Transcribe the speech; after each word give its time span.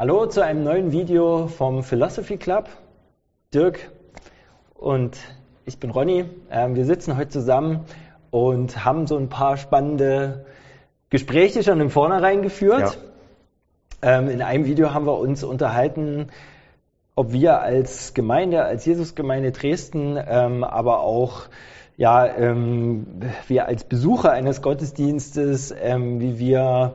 Hallo 0.00 0.26
zu 0.26 0.44
einem 0.44 0.62
neuen 0.62 0.92
Video 0.92 1.48
vom 1.48 1.82
Philosophy 1.82 2.36
Club. 2.36 2.68
Dirk 3.52 3.90
und 4.74 5.18
ich 5.64 5.80
bin 5.80 5.90
Ronny. 5.90 6.24
Ähm, 6.52 6.76
wir 6.76 6.84
sitzen 6.84 7.16
heute 7.16 7.30
zusammen 7.30 7.80
und 8.30 8.84
haben 8.84 9.08
so 9.08 9.16
ein 9.16 9.28
paar 9.28 9.56
spannende 9.56 10.46
Gespräche 11.10 11.64
schon 11.64 11.80
im 11.80 11.90
Vornherein 11.90 12.42
geführt. 12.42 12.96
Ja. 14.00 14.18
Ähm, 14.20 14.28
in 14.28 14.40
einem 14.40 14.66
Video 14.66 14.94
haben 14.94 15.04
wir 15.04 15.18
uns 15.18 15.42
unterhalten, 15.42 16.28
ob 17.16 17.32
wir 17.32 17.60
als 17.60 18.14
Gemeinde, 18.14 18.62
als 18.62 18.86
Jesusgemeinde 18.86 19.50
Dresden, 19.50 20.16
ähm, 20.16 20.62
aber 20.62 21.00
auch 21.00 21.48
ja, 21.96 22.54
wir 23.48 23.66
als 23.66 23.82
Besucher 23.82 24.30
eines 24.30 24.62
Gottesdienstes, 24.62 25.74
wie 25.74 26.38
wir 26.38 26.94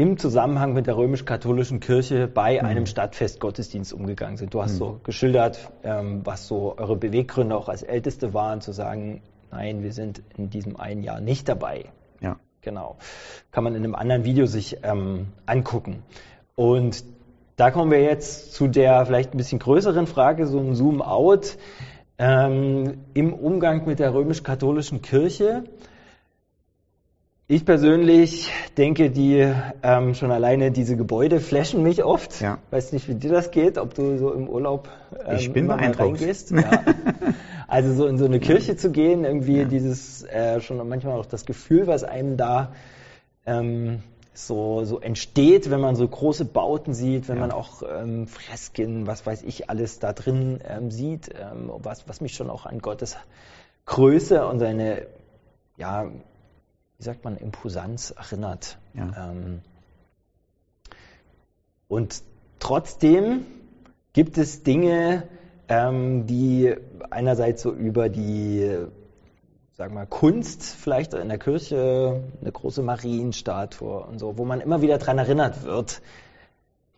im 0.00 0.16
Zusammenhang 0.16 0.72
mit 0.72 0.86
der 0.86 0.96
römisch-katholischen 0.96 1.78
Kirche 1.78 2.26
bei 2.26 2.58
mhm. 2.58 2.66
einem 2.66 2.86
Stadtfest 2.86 3.38
Gottesdienst 3.38 3.92
umgegangen 3.92 4.38
sind. 4.38 4.54
Du 4.54 4.62
hast 4.62 4.72
mhm. 4.72 4.78
so 4.78 5.00
geschildert, 5.02 5.70
ähm, 5.82 6.22
was 6.24 6.48
so 6.48 6.74
eure 6.78 6.96
Beweggründe 6.96 7.54
auch 7.54 7.68
als 7.68 7.82
Älteste 7.82 8.32
waren, 8.32 8.62
zu 8.62 8.72
sagen, 8.72 9.20
nein, 9.50 9.82
wir 9.82 9.92
sind 9.92 10.22
in 10.38 10.48
diesem 10.48 10.78
einen 10.78 11.02
Jahr 11.02 11.20
nicht 11.20 11.50
dabei. 11.50 11.84
Ja. 12.22 12.38
Genau. 12.62 12.96
Kann 13.50 13.62
man 13.62 13.74
in 13.74 13.84
einem 13.84 13.94
anderen 13.94 14.24
Video 14.24 14.46
sich 14.46 14.78
ähm, 14.84 15.26
angucken. 15.44 16.02
Und 16.54 17.04
da 17.56 17.70
kommen 17.70 17.90
wir 17.90 18.00
jetzt 18.00 18.54
zu 18.54 18.68
der 18.68 19.04
vielleicht 19.04 19.34
ein 19.34 19.36
bisschen 19.36 19.58
größeren 19.58 20.06
Frage, 20.06 20.46
so 20.46 20.60
ein 20.60 20.74
Zoom-out 20.74 21.58
ähm, 22.16 23.04
im 23.12 23.34
Umgang 23.34 23.86
mit 23.86 23.98
der 23.98 24.14
römisch-katholischen 24.14 25.02
Kirche. 25.02 25.64
Ich 27.52 27.64
persönlich 27.64 28.48
denke, 28.76 29.10
die 29.10 29.52
ähm, 29.82 30.14
schon 30.14 30.30
alleine 30.30 30.70
diese 30.70 30.96
Gebäude 30.96 31.40
flashen 31.40 31.82
mich 31.82 32.04
oft. 32.04 32.40
Ja. 32.40 32.58
Weiß 32.70 32.92
nicht, 32.92 33.08
wie 33.08 33.16
dir 33.16 33.32
das 33.32 33.50
geht, 33.50 33.76
ob 33.76 33.92
du 33.92 34.18
so 34.18 34.32
im 34.32 34.48
Urlaub 34.48 34.88
ähm, 35.26 35.36
ich 35.36 35.52
bin 35.52 35.68
reingehst. 35.68 36.52
Ja. 36.52 36.84
also 37.66 37.92
so 37.92 38.06
in 38.06 38.18
so 38.18 38.26
eine 38.26 38.38
Kirche 38.38 38.76
zu 38.76 38.92
gehen, 38.92 39.24
irgendwie 39.24 39.62
ja. 39.62 39.64
dieses 39.64 40.22
äh, 40.22 40.60
schon 40.60 40.88
manchmal 40.88 41.18
auch 41.18 41.26
das 41.26 41.44
Gefühl, 41.44 41.88
was 41.88 42.04
einem 42.04 42.36
da 42.36 42.72
ähm, 43.46 44.04
so, 44.32 44.84
so 44.84 45.00
entsteht, 45.00 45.72
wenn 45.72 45.80
man 45.80 45.96
so 45.96 46.06
große 46.06 46.44
Bauten 46.44 46.94
sieht, 46.94 47.28
wenn 47.28 47.38
ja. 47.38 47.40
man 47.40 47.50
auch 47.50 47.82
ähm, 47.82 48.28
Fresken, 48.28 49.08
was 49.08 49.26
weiß 49.26 49.42
ich, 49.42 49.68
alles 49.68 49.98
da 49.98 50.12
drin 50.12 50.60
ähm, 50.68 50.92
sieht, 50.92 51.30
ähm, 51.30 51.72
was, 51.78 52.08
was 52.08 52.20
mich 52.20 52.34
schon 52.34 52.48
auch 52.48 52.64
an 52.64 52.78
Gottes 52.78 53.16
Größe 53.86 54.46
und 54.46 54.60
seine 54.60 55.08
ja, 55.76 56.12
wie 57.00 57.04
sagt 57.04 57.24
man, 57.24 57.38
Imposanz 57.38 58.10
erinnert. 58.10 58.76
Ja. 58.92 59.30
Ähm, 59.30 59.62
und 61.88 62.22
trotzdem 62.58 63.46
gibt 64.12 64.36
es 64.36 64.64
Dinge, 64.64 65.26
ähm, 65.68 66.26
die 66.26 66.74
einerseits 67.08 67.62
so 67.62 67.72
über 67.72 68.10
die 68.10 68.86
sagen 69.72 69.94
wir, 69.94 70.04
Kunst 70.04 70.62
vielleicht 70.62 71.14
in 71.14 71.28
der 71.28 71.38
Kirche, 71.38 72.22
eine 72.38 72.52
große 72.52 72.82
Marienstatue 72.82 74.00
und 74.00 74.18
so, 74.18 74.36
wo 74.36 74.44
man 74.44 74.60
immer 74.60 74.82
wieder 74.82 74.98
daran 74.98 75.16
erinnert 75.16 75.62
wird, 75.62 76.02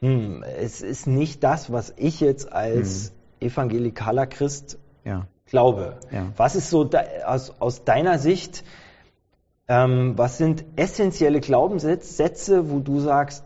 hm, 0.01 0.43
es 0.43 0.83
ist 0.83 1.07
nicht 1.07 1.45
das, 1.45 1.71
was 1.71 1.95
ich 1.97 2.19
jetzt 2.19 2.53
als 2.53 3.13
hm. 3.39 3.49
evangelikaler 3.51 4.27
Christ 4.27 4.79
ja. 5.05 5.29
glaube. 5.47 5.99
Ja. 6.11 6.33
Was 6.37 6.57
ist 6.57 6.71
so 6.71 6.83
da, 6.83 7.05
aus, 7.25 7.55
aus 7.61 7.85
deiner 7.85 8.19
Sicht 8.19 8.65
ähm, 9.69 10.17
was 10.17 10.39
sind 10.39 10.65
essentielle 10.77 11.41
Glaubenssätze, 11.41 12.71
wo 12.71 12.81
du 12.81 13.01
sagst, 13.01 13.45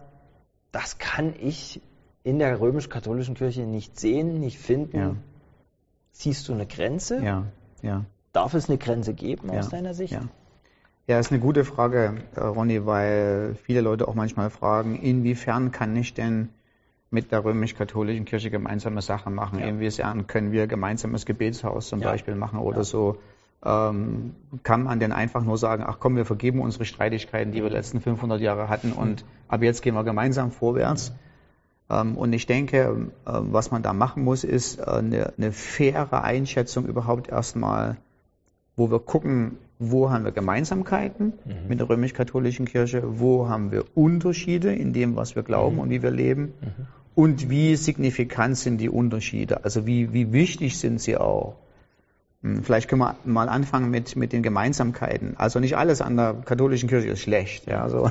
das 0.72 0.98
kann 0.98 1.34
ich 1.40 1.80
in 2.22 2.38
der 2.38 2.60
römisch-katholischen 2.60 3.34
Kirche 3.34 3.62
nicht 3.62 3.98
sehen, 3.98 4.40
nicht 4.40 4.58
finden? 4.58 4.98
Ja. 4.98 5.16
Siehst 6.12 6.48
du 6.48 6.54
eine 6.54 6.66
Grenze? 6.66 7.22
Ja, 7.22 7.44
ja. 7.82 8.04
Darf 8.32 8.54
es 8.54 8.68
eine 8.68 8.78
Grenze 8.78 9.14
geben 9.14 9.52
ja. 9.52 9.60
aus 9.60 9.68
deiner 9.68 9.94
Sicht? 9.94 10.12
Ja. 10.14 10.22
Ja, 11.08 11.20
ist 11.20 11.30
eine 11.30 11.40
gute 11.40 11.64
Frage, 11.64 12.14
äh, 12.34 12.40
Ronny, 12.40 12.84
weil 12.84 13.54
viele 13.62 13.80
Leute 13.80 14.08
auch 14.08 14.14
manchmal 14.14 14.50
fragen, 14.50 14.96
inwiefern 14.96 15.70
kann 15.70 15.94
ich 15.94 16.14
denn 16.14 16.48
mit 17.10 17.30
der 17.30 17.44
römisch-katholischen 17.44 18.24
Kirche 18.24 18.50
gemeinsame 18.50 19.00
Sachen 19.02 19.32
machen? 19.32 19.60
Ja. 19.60 19.66
Inwiefern 19.66 20.26
können 20.26 20.50
wir 20.50 20.66
gemeinsames 20.66 21.24
Gebetshaus 21.24 21.88
zum 21.88 22.00
ja. 22.00 22.10
Beispiel 22.10 22.34
machen 22.34 22.58
oder 22.58 22.78
ja. 22.78 22.84
so? 22.84 23.18
Ähm, 23.64 24.34
kann 24.62 24.82
man 24.84 25.00
denn 25.00 25.12
einfach 25.12 25.42
nur 25.42 25.58
sagen, 25.58 25.84
ach 25.86 25.98
komm, 25.98 26.16
wir 26.16 26.24
vergeben 26.24 26.60
unsere 26.60 26.84
Streitigkeiten, 26.84 27.52
die 27.52 27.62
wir 27.62 27.70
letzten 27.70 28.00
500 28.00 28.40
Jahre 28.40 28.68
hatten 28.68 28.92
und 28.92 29.24
ab 29.48 29.62
jetzt 29.62 29.82
gehen 29.82 29.94
wir 29.94 30.04
gemeinsam 30.04 30.50
vorwärts. 30.50 31.12
Ähm, 31.88 32.16
und 32.16 32.32
ich 32.32 32.46
denke, 32.46 33.10
äh, 33.24 33.30
was 33.32 33.70
man 33.70 33.82
da 33.82 33.92
machen 33.92 34.24
muss, 34.24 34.44
ist 34.44 34.78
äh, 34.78 34.84
eine, 34.84 35.32
eine 35.36 35.52
faire 35.52 36.22
Einschätzung 36.22 36.86
überhaupt 36.86 37.28
erstmal, 37.28 37.96
wo 38.76 38.90
wir 38.90 38.98
gucken, 38.98 39.58
wo 39.78 40.10
haben 40.10 40.24
wir 40.24 40.32
Gemeinsamkeiten 40.32 41.34
mhm. 41.44 41.68
mit 41.68 41.80
der 41.80 41.88
römisch-katholischen 41.88 42.66
Kirche, 42.66 43.02
wo 43.20 43.48
haben 43.48 43.70
wir 43.70 43.84
Unterschiede 43.94 44.72
in 44.72 44.92
dem, 44.92 45.16
was 45.16 45.36
wir 45.36 45.42
glauben 45.42 45.76
mhm. 45.76 45.82
und 45.82 45.90
wie 45.90 46.02
wir 46.02 46.10
leben 46.10 46.54
mhm. 46.60 46.86
und 47.14 47.50
wie 47.50 47.76
signifikant 47.76 48.56
sind 48.56 48.78
die 48.78 48.88
Unterschiede, 48.88 49.64
also 49.64 49.86
wie, 49.86 50.12
wie 50.12 50.32
wichtig 50.32 50.78
sind 50.78 51.00
sie 51.00 51.16
auch. 51.16 51.56
Hm, 52.46 52.62
vielleicht 52.62 52.88
können 52.88 53.00
wir 53.00 53.16
mal 53.24 53.48
anfangen 53.48 53.90
mit, 53.90 54.14
mit 54.14 54.32
den 54.32 54.42
Gemeinsamkeiten. 54.42 55.34
Also 55.36 55.58
nicht 55.58 55.76
alles 55.76 56.00
an 56.00 56.16
der 56.16 56.34
katholischen 56.44 56.88
Kirche 56.88 57.08
ist 57.08 57.20
schlecht. 57.20 57.66
Ja, 57.66 57.88
so. 57.88 58.08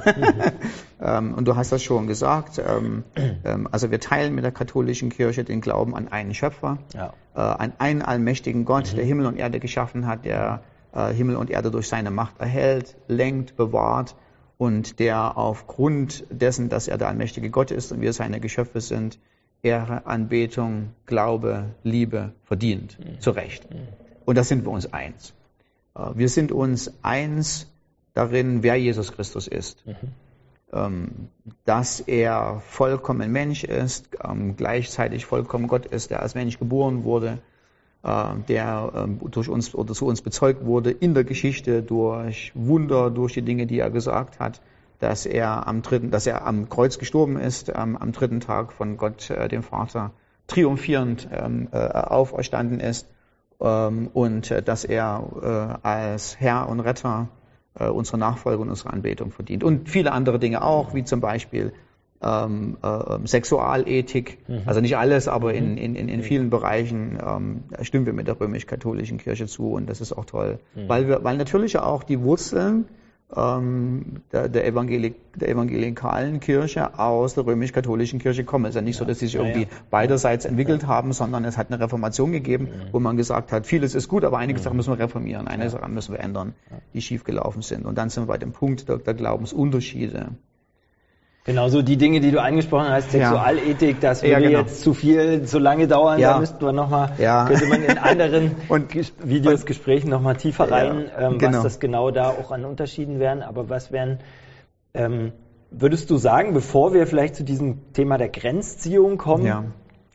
Mhm. 1.00 1.34
und 1.38 1.48
du 1.48 1.56
hast 1.56 1.72
das 1.72 1.82
schon 1.82 2.08
gesagt. 2.08 2.60
Ähm, 2.60 3.04
ähm, 3.46 3.70
also 3.72 3.92
wir 3.92 4.00
teilen 4.02 4.36
mit 4.36 4.44
der 4.44 4.52
katholischen 4.52 5.10
Kirche 5.10 5.46
den 5.46 5.62
Glauben 5.62 5.96
an 5.96 6.10
einen 6.10 6.34
Schöpfer, 6.34 6.80
ja. 6.94 7.14
Äh, 7.34 7.40
an 7.40 7.74
einen 7.78 8.02
allmächtigen 8.02 8.66
Gott, 8.66 8.92
mhm. 8.92 8.98
der 8.98 9.06
Himmel 9.06 9.26
und 9.26 9.38
Erde 9.38 9.62
geschaffen 9.62 10.06
hat, 10.06 10.26
der 10.26 10.64
äh, 10.94 11.14
Himmel 11.14 11.38
und 11.38 11.50
Erde 11.50 11.72
durch 11.72 11.88
seine 11.88 12.12
Macht 12.12 12.40
erhält, 12.40 12.98
lenkt, 13.08 13.56
bewahrt 13.56 14.16
und 14.58 15.00
der 15.00 15.38
aufgrund 15.38 16.26
dessen, 16.30 16.68
dass 16.68 16.90
er 16.90 16.98
der 16.98 17.08
allmächtige 17.08 17.50
Gott 17.50 17.72
ist 17.72 17.94
und 17.94 18.02
wir 18.02 18.12
seine 18.12 18.42
Geschöpfe 18.42 18.82
sind, 18.82 19.18
Ehre, 19.62 20.06
Anbetung, 20.06 20.92
Glaube, 21.06 21.76
Liebe 21.84 22.34
verdient. 22.44 23.00
Mhm. 23.00 23.22
Zu 23.22 23.32
Recht. 23.32 23.68
Und 24.26 24.38
da 24.38 24.44
sind 24.44 24.66
wir 24.66 24.72
uns 24.72 24.92
eins. 24.92 25.34
Äh, 25.96 26.12
wir 26.16 26.30
sind 26.30 26.52
uns 26.52 26.92
eins 27.02 27.68
darin, 28.14 28.64
wer 28.64 28.76
Jesus 28.76 29.12
Christus 29.12 29.48
ist. 29.48 29.86
Mhm. 29.86 29.96
Ähm, 30.74 31.30
dass 31.64 32.00
er 32.00 32.62
vollkommen 32.68 33.32
Mensch 33.32 33.64
ist, 33.64 34.10
ähm, 34.24 34.56
gleichzeitig 34.58 35.26
vollkommen 35.26 35.68
Gott 35.68 35.86
ist, 35.86 36.10
der 36.10 36.22
als 36.22 36.34
Mensch 36.34 36.58
geboren 36.58 37.04
wurde, 37.04 37.38
äh, 38.04 38.26
der 38.48 38.92
ähm, 38.96 39.20
durch 39.30 39.48
uns 39.48 39.76
oder 39.76 39.94
zu 39.94 40.08
uns 40.08 40.22
bezeugt 40.22 40.66
wurde 40.66 40.92
in 40.92 41.14
der 41.14 41.24
Geschichte 41.24 41.84
durch 41.84 42.52
Wunder, 42.56 43.12
durch 43.12 43.34
die 43.34 43.44
Dinge, 43.44 43.68
die 43.68 43.80
er 43.80 43.92
gesagt 43.92 44.40
hat, 44.40 44.60
dass 45.00 45.26
er 45.26 45.68
am 45.68 45.82
dritten, 45.84 46.10
dass 46.10 46.26
er 46.26 46.48
am 46.48 46.68
Kreuz 46.68 46.98
gestorben 46.98 47.38
ist, 47.38 47.76
am 47.76 48.12
dritten 48.12 48.40
Tag 48.40 48.74
von 48.74 48.98
Gott, 48.98 49.30
äh, 49.30 49.48
dem 49.48 49.62
Vater, 49.62 50.12
triumphierend 50.48 51.28
auferstanden 51.72 52.80
ist 52.80 53.08
und 53.58 54.52
äh, 54.52 54.62
dass 54.62 54.84
er 54.86 55.80
äh, 55.84 55.88
als 55.88 56.40
Herr 56.40 56.68
und 56.68 56.80
Retter 56.82 57.30
äh, 57.80 57.88
unsere 57.88 58.18
Nachfolge 58.18 58.62
und 58.62 58.70
unsere 58.70 58.92
Anbetung 58.92 59.32
verdient. 59.32 59.64
Und 59.64 59.90
viele 59.90 60.12
andere 60.12 60.40
Dinge 60.40 60.62
auch, 60.62 60.94
wie 60.94 61.04
zum 61.04 61.22
Beispiel 61.22 61.74
ähm, 62.22 62.78
äh, 62.82 63.28
Sexualethik, 63.28 64.40
mhm. 64.48 64.62
also 64.66 64.82
nicht 64.82 64.98
alles, 64.98 65.28
aber 65.28 65.54
in, 65.54 65.72
mhm. 65.72 65.78
in, 65.78 65.96
in, 65.96 66.10
in 66.10 66.24
vielen 66.24 66.50
Bereichen 66.50 67.18
ähm, 67.26 67.64
stimmen 67.82 68.06
wir 68.06 68.14
mit 68.14 68.28
der 68.28 68.40
römisch-katholischen 68.40 69.18
Kirche 69.18 69.48
zu 69.48 69.72
und 69.72 69.90
das 69.90 70.02
ist 70.02 70.14
auch 70.14 70.26
toll, 70.26 70.60
mhm. 70.76 70.90
weil 70.90 71.08
wir, 71.08 71.24
weil 71.24 71.38
natürlich 71.38 71.78
auch 71.78 72.04
die 72.04 72.22
Wurzeln 72.22 72.86
ähm, 73.36 74.22
der, 74.32 74.50
der, 74.50 74.68
Evangelik, 74.68 75.16
der 75.36 75.50
evangelikalen 75.50 76.40
Kirche 76.40 77.00
aus 77.00 77.34
der 77.34 77.46
römisch-katholischen 77.46 78.20
Kirche 78.20 78.44
kommen. 78.44 78.66
Es 78.66 78.72
ist 78.72 78.76
ja 78.76 78.82
nicht 78.82 78.96
ja. 78.96 79.00
so, 79.00 79.06
dass 79.06 79.20
sie 79.20 79.28
sich 79.28 79.36
irgendwie 79.36 79.64
ja, 79.64 79.68
beiderseits 79.90 80.46
entwickelt 80.46 80.86
haben, 80.86 81.14
sondern 81.14 81.44
es 81.46 81.58
hat 81.58 81.72
eine 81.72 81.80
Reformation 81.80 82.32
gegeben, 82.32 82.70
wo 82.92 83.00
man 83.00 83.18
gesagt 83.18 83.52
hat, 83.52 83.66
vieles 83.66 83.96
ist 83.96 84.08
gut, 84.08 84.24
aber 84.24 84.38
einige 84.38 84.60
Sachen 84.60 84.78
müssen 84.78 84.94
wir 84.94 85.00
reformieren, 85.00 85.48
einige 85.48 85.70
Sachen 85.70 85.94
müssen 85.94 86.14
wir 86.14 86.20
ändern, 86.20 86.54
die 86.94 87.02
schiefgelaufen 87.02 87.62
sind. 87.62 87.86
Und 87.86 87.98
dann 87.98 88.10
sind 88.10 88.24
wir 88.24 88.28
bei 88.28 88.38
dem 88.38 88.52
Punkt 88.52 88.88
der, 88.88 88.98
der 88.98 89.14
Glaubensunterschiede. 89.14 90.30
Genauso 91.46 91.84
die 91.84 91.96
Dinge, 91.96 92.22
die 92.22 92.32
du 92.32 92.42
angesprochen 92.42 92.90
hast, 92.90 93.12
Sexualethik, 93.12 94.00
das 94.00 94.24
würde 94.24 94.32
ja, 94.32 94.40
genau. 94.40 94.60
jetzt 94.62 94.82
zu 94.82 94.96
viel, 94.96 95.44
zu 95.44 95.60
lange 95.60 95.88
dauern. 95.88 96.18
Ja. 96.18 96.34
Da 96.34 96.40
müssten 96.40 96.66
wir 96.66 96.72
nochmal, 96.72 97.12
ja. 97.20 97.46
könnte 97.46 97.68
man 97.68 97.84
in 97.84 98.00
anderen 98.00 98.56
und, 98.68 98.96
Videos, 99.24 99.60
und, 99.60 99.66
Gesprächen 99.68 100.10
nochmal 100.10 100.38
tiefer 100.38 100.72
rein, 100.72 101.12
ähm, 101.16 101.38
genau. 101.38 101.58
was 101.58 101.64
das 101.64 101.80
genau 101.80 102.10
da 102.10 102.30
auch 102.30 102.52
an 102.52 102.66
Unterschieden 102.66 103.20
wären. 103.20 103.44
Aber 103.44 103.70
was 103.70 103.92
wären, 103.92 104.22
ähm, 104.96 105.34
würdest 105.70 106.10
du 106.10 106.18
sagen, 106.18 106.56
bevor 106.56 106.96
wir 106.96 107.06
vielleicht 107.06 107.36
zu 107.36 107.44
diesem 107.44 107.94
Thema 107.94 108.18
der 108.18 108.30
Grenzziehung 108.30 109.20
kommen, 109.20 109.46
ja. 109.46 109.66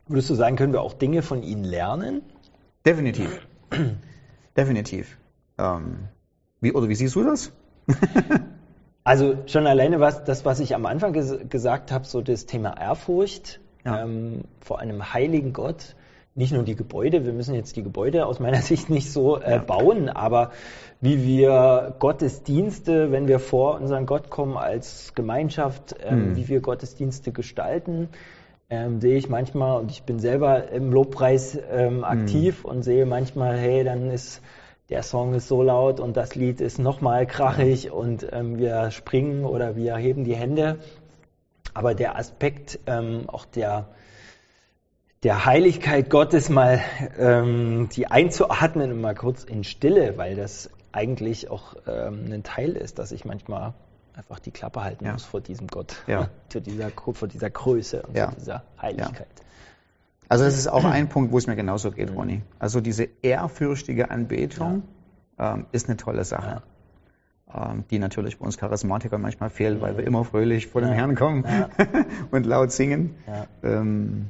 würdest 0.09 0.29
du 0.29 0.35
sagen, 0.35 0.57
können 0.57 0.73
wir 0.73 0.81
auch 0.81 0.93
Dinge 0.93 1.21
von 1.21 1.43
ihnen 1.43 1.63
lernen? 1.63 2.23
Definitiv. 2.85 3.47
Definitiv. 4.57 5.17
Ähm, 5.57 6.09
wie, 6.59 6.73
oder 6.73 6.89
wie 6.89 6.95
siehst 6.95 7.15
du 7.15 7.23
das? 7.23 7.53
Also 9.03 9.35
schon 9.47 9.65
alleine 9.65 9.99
was, 9.99 10.23
das, 10.23 10.45
was 10.45 10.59
ich 10.59 10.75
am 10.75 10.85
Anfang 10.85 11.13
ges 11.13 11.37
gesagt 11.49 11.91
habe, 11.91 12.05
so 12.05 12.21
das 12.21 12.45
Thema 12.45 12.79
Ehrfurcht 12.79 13.59
ja. 13.83 14.03
ähm, 14.03 14.43
vor 14.59 14.79
einem 14.79 15.13
heiligen 15.13 15.53
Gott. 15.53 15.95
Nicht 16.33 16.53
nur 16.53 16.63
die 16.63 16.75
Gebäude, 16.75 17.25
wir 17.25 17.33
müssen 17.33 17.55
jetzt 17.55 17.75
die 17.75 17.83
Gebäude 17.83 18.25
aus 18.25 18.39
meiner 18.39 18.61
Sicht 18.61 18.89
nicht 18.89 19.11
so 19.11 19.37
äh, 19.37 19.51
ja. 19.51 19.57
bauen, 19.57 20.07
aber 20.07 20.51
wie 21.01 21.23
wir 21.25 21.95
Gottesdienste, 21.99 23.11
wenn 23.11 23.27
wir 23.27 23.39
vor 23.39 23.75
unseren 23.81 24.05
Gott 24.05 24.29
kommen 24.29 24.55
als 24.55 25.13
Gemeinschaft, 25.15 25.95
ähm, 26.03 26.27
hm. 26.27 26.35
wie 26.35 26.47
wir 26.47 26.61
Gottesdienste 26.61 27.31
gestalten, 27.31 28.09
ähm, 28.69 29.01
sehe 29.01 29.17
ich 29.17 29.27
manchmal, 29.27 29.81
und 29.81 29.91
ich 29.91 30.03
bin 30.03 30.19
selber 30.19 30.69
im 30.69 30.93
Lobpreis 30.93 31.59
ähm, 31.69 31.97
hm. 31.97 32.03
aktiv 32.03 32.63
hm. 32.63 32.69
und 32.69 32.83
sehe 32.83 33.05
manchmal, 33.05 33.57
hey, 33.57 33.83
dann 33.83 34.11
ist 34.11 34.41
der 34.91 35.03
Song 35.03 35.33
ist 35.33 35.47
so 35.47 35.63
laut 35.63 36.01
und 36.01 36.17
das 36.17 36.35
Lied 36.35 36.59
ist 36.59 36.77
nochmal 36.77 37.25
krachig 37.25 37.85
ja. 37.85 37.93
und 37.93 38.27
ähm, 38.31 38.57
wir 38.57 38.91
springen 38.91 39.45
oder 39.45 39.77
wir 39.77 39.95
heben 39.95 40.25
die 40.25 40.35
Hände. 40.35 40.79
Aber 41.73 41.95
der 41.95 42.17
Aspekt 42.17 42.77
ähm, 42.87 43.23
auch 43.27 43.45
der, 43.45 43.87
der 45.23 45.45
Heiligkeit 45.45 46.09
Gottes 46.09 46.49
mal 46.49 46.81
ähm, 47.17 47.87
die 47.93 48.07
einzuatmen 48.07 48.91
und 48.91 48.99
mal 48.99 49.15
kurz 49.15 49.45
in 49.45 49.63
Stille, 49.63 50.17
weil 50.17 50.35
das 50.35 50.69
eigentlich 50.91 51.49
auch 51.49 51.75
ähm, 51.87 52.25
ein 52.29 52.43
Teil 52.43 52.73
ist, 52.73 52.99
dass 52.99 53.13
ich 53.13 53.23
manchmal 53.23 53.73
einfach 54.13 54.39
die 54.39 54.51
Klappe 54.51 54.83
halten 54.83 55.05
ja. 55.05 55.13
muss 55.13 55.23
vor 55.23 55.39
diesem 55.39 55.67
Gott, 55.67 55.95
ja. 56.05 56.29
vor, 56.49 56.59
dieser, 56.59 56.89
vor 56.89 57.27
dieser 57.29 57.49
Größe 57.49 58.03
und 58.03 58.17
ja. 58.17 58.25
vor 58.25 58.35
dieser 58.35 58.63
Heiligkeit. 58.81 59.27
Also 60.31 60.45
das 60.45 60.57
ist 60.57 60.67
auch 60.67 60.85
ein 60.85 61.09
Punkt, 61.09 61.33
wo 61.33 61.37
es 61.37 61.45
mir 61.45 61.57
genauso 61.57 61.91
geht, 61.91 62.15
Ronny. 62.15 62.41
Also 62.57 62.79
diese 62.79 63.09
ehrfürchtige 63.21 64.11
Anbetung 64.11 64.83
ja. 65.37 65.55
ähm, 65.55 65.65
ist 65.73 65.89
eine 65.89 65.97
tolle 65.97 66.23
Sache, 66.23 66.61
ja. 67.53 67.71
ähm, 67.71 67.83
die 67.91 67.99
natürlich 67.99 68.39
bei 68.39 68.45
uns 68.45 68.57
Charismatikern 68.57 69.21
manchmal 69.21 69.49
fehlt, 69.49 69.81
weil 69.81 69.97
wir 69.97 70.07
immer 70.07 70.23
fröhlich 70.23 70.67
vor 70.67 70.79
den 70.79 70.93
Herrn 70.93 71.15
kommen 71.15 71.43
und 72.31 72.45
laut 72.45 72.71
singen. 72.71 73.15
Ähm, 73.61 74.29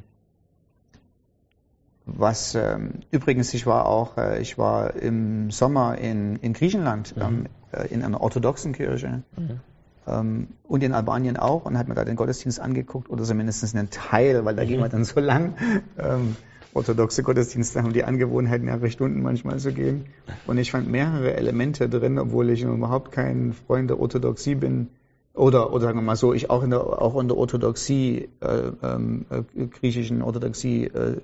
was 2.04 2.56
ähm, 2.56 3.02
übrigens, 3.12 3.54
ich 3.54 3.64
war 3.66 3.86
auch, 3.86 4.18
äh, 4.18 4.40
ich 4.40 4.58
war 4.58 4.94
im 4.96 5.52
Sommer 5.52 5.98
in, 5.98 6.34
in 6.34 6.52
Griechenland 6.52 7.14
mhm. 7.16 7.22
Ähm, 7.22 7.46
äh, 7.70 7.86
in 7.94 8.02
einer 8.02 8.20
orthodoxen 8.20 8.72
Kirche. 8.72 9.22
Mhm 9.36 9.60
und 10.04 10.82
in 10.82 10.92
Albanien 10.92 11.36
auch 11.36 11.64
und 11.64 11.78
hat 11.78 11.88
mir 11.88 11.94
da 11.94 12.04
den 12.04 12.16
Gottesdienst 12.16 12.58
angeguckt 12.58 13.08
oder 13.08 13.22
zumindest 13.22 13.74
einen 13.74 13.90
Teil, 13.90 14.44
weil 14.44 14.56
da 14.56 14.64
gehen 14.64 14.80
wir 14.80 14.88
dann 14.88 15.04
so 15.04 15.20
lang. 15.20 15.54
Ähm, 15.98 16.36
orthodoxe 16.74 17.22
Gottesdienste 17.22 17.82
haben 17.82 17.92
die 17.92 18.04
Angewohnheit, 18.04 18.62
mehrere 18.62 18.90
Stunden 18.90 19.22
manchmal 19.22 19.58
zu 19.58 19.72
gehen. 19.72 20.06
Und 20.46 20.58
ich 20.58 20.70
fand 20.70 20.90
mehrere 20.90 21.34
Elemente 21.34 21.88
drin, 21.88 22.18
obwohl 22.18 22.50
ich 22.50 22.62
überhaupt 22.62 23.12
kein 23.12 23.52
Freund 23.52 23.90
der 23.90 24.00
Orthodoxie 24.00 24.54
bin. 24.54 24.88
Oder, 25.34 25.72
oder 25.72 25.84
sagen 25.84 25.98
wir 25.98 26.02
mal 26.02 26.16
so, 26.16 26.34
ich 26.34 26.50
auch 26.50 26.62
in 26.62 26.70
der, 26.70 26.80
auch 26.80 27.18
in 27.18 27.28
der 27.28 27.36
Orthodoxie, 27.36 28.28
äh, 28.40 28.72
ähm, 28.82 29.24
äh, 29.30 29.66
griechischen 29.66 30.20
Orthodoxie, 30.20 30.84
äh, 30.84 31.16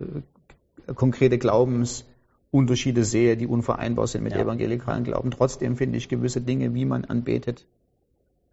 konkrete 0.94 1.36
Glaubensunterschiede 1.36 3.04
sehe, 3.04 3.36
die 3.36 3.46
unvereinbar 3.46 4.06
sind 4.06 4.24
mit 4.24 4.32
ja. 4.32 4.40
evangelikalen 4.40 5.04
Glauben. 5.04 5.30
Trotzdem 5.30 5.76
finde 5.76 5.98
ich 5.98 6.08
gewisse 6.08 6.40
Dinge, 6.40 6.74
wie 6.74 6.86
man 6.86 7.04
anbetet, 7.04 7.66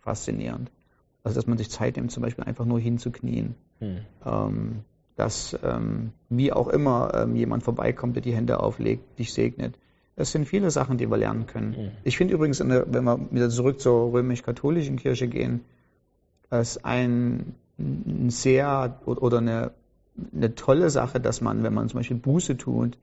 faszinierend. 0.06 0.72
Also 1.24 1.36
dass 1.36 1.48
man 1.48 1.58
sich 1.58 1.70
Zeit 1.70 1.98
nimmt, 1.98 2.12
zum 2.12 2.24
Beispiel 2.24 2.46
einfach 2.46 2.66
nur 2.66 2.80
hinzuknien. 2.80 3.56
Hm. 3.80 3.98
Ähm, 4.26 4.84
dass 5.16 5.58
ähm, 5.64 6.12
wie 6.30 6.52
auch 6.52 6.68
immer 6.68 7.14
ähm, 7.14 7.36
jemand 7.36 7.64
vorbeikommt, 7.64 8.16
der 8.16 8.22
die 8.22 8.34
Hände 8.34 8.60
auflegt, 8.60 9.18
dich 9.18 9.34
segnet. 9.34 9.78
Das 10.16 10.32
sind 10.32 10.46
viele 10.46 10.72
Sachen, 10.72 10.98
die 10.98 11.10
wir 11.10 11.18
lernen 11.18 11.46
können. 11.46 11.70
Mhm. 11.72 11.92
Ich 12.04 12.18
finde 12.18 12.34
übrigens, 12.34 12.60
der, 12.60 12.86
wenn 12.94 13.04
wir 13.04 13.20
wieder 13.32 13.50
zurück 13.50 13.82
zur 13.82 14.14
römisch-katholischen 14.14 14.98
Kirche 14.98 15.28
gehen, 15.28 15.62
es 16.50 16.84
ein, 16.84 17.56
ein 17.78 18.30
sehr 18.30 19.00
oder 19.06 19.40
eine, 19.40 19.72
eine 20.34 20.56
tolle 20.56 20.90
Sache, 20.90 21.20
dass 21.20 21.42
man, 21.42 21.64
wenn 21.64 21.74
man 21.74 21.90
zum 21.90 22.00
Beispiel 22.00 22.18
Buße 22.18 22.58
tut, 22.58 22.98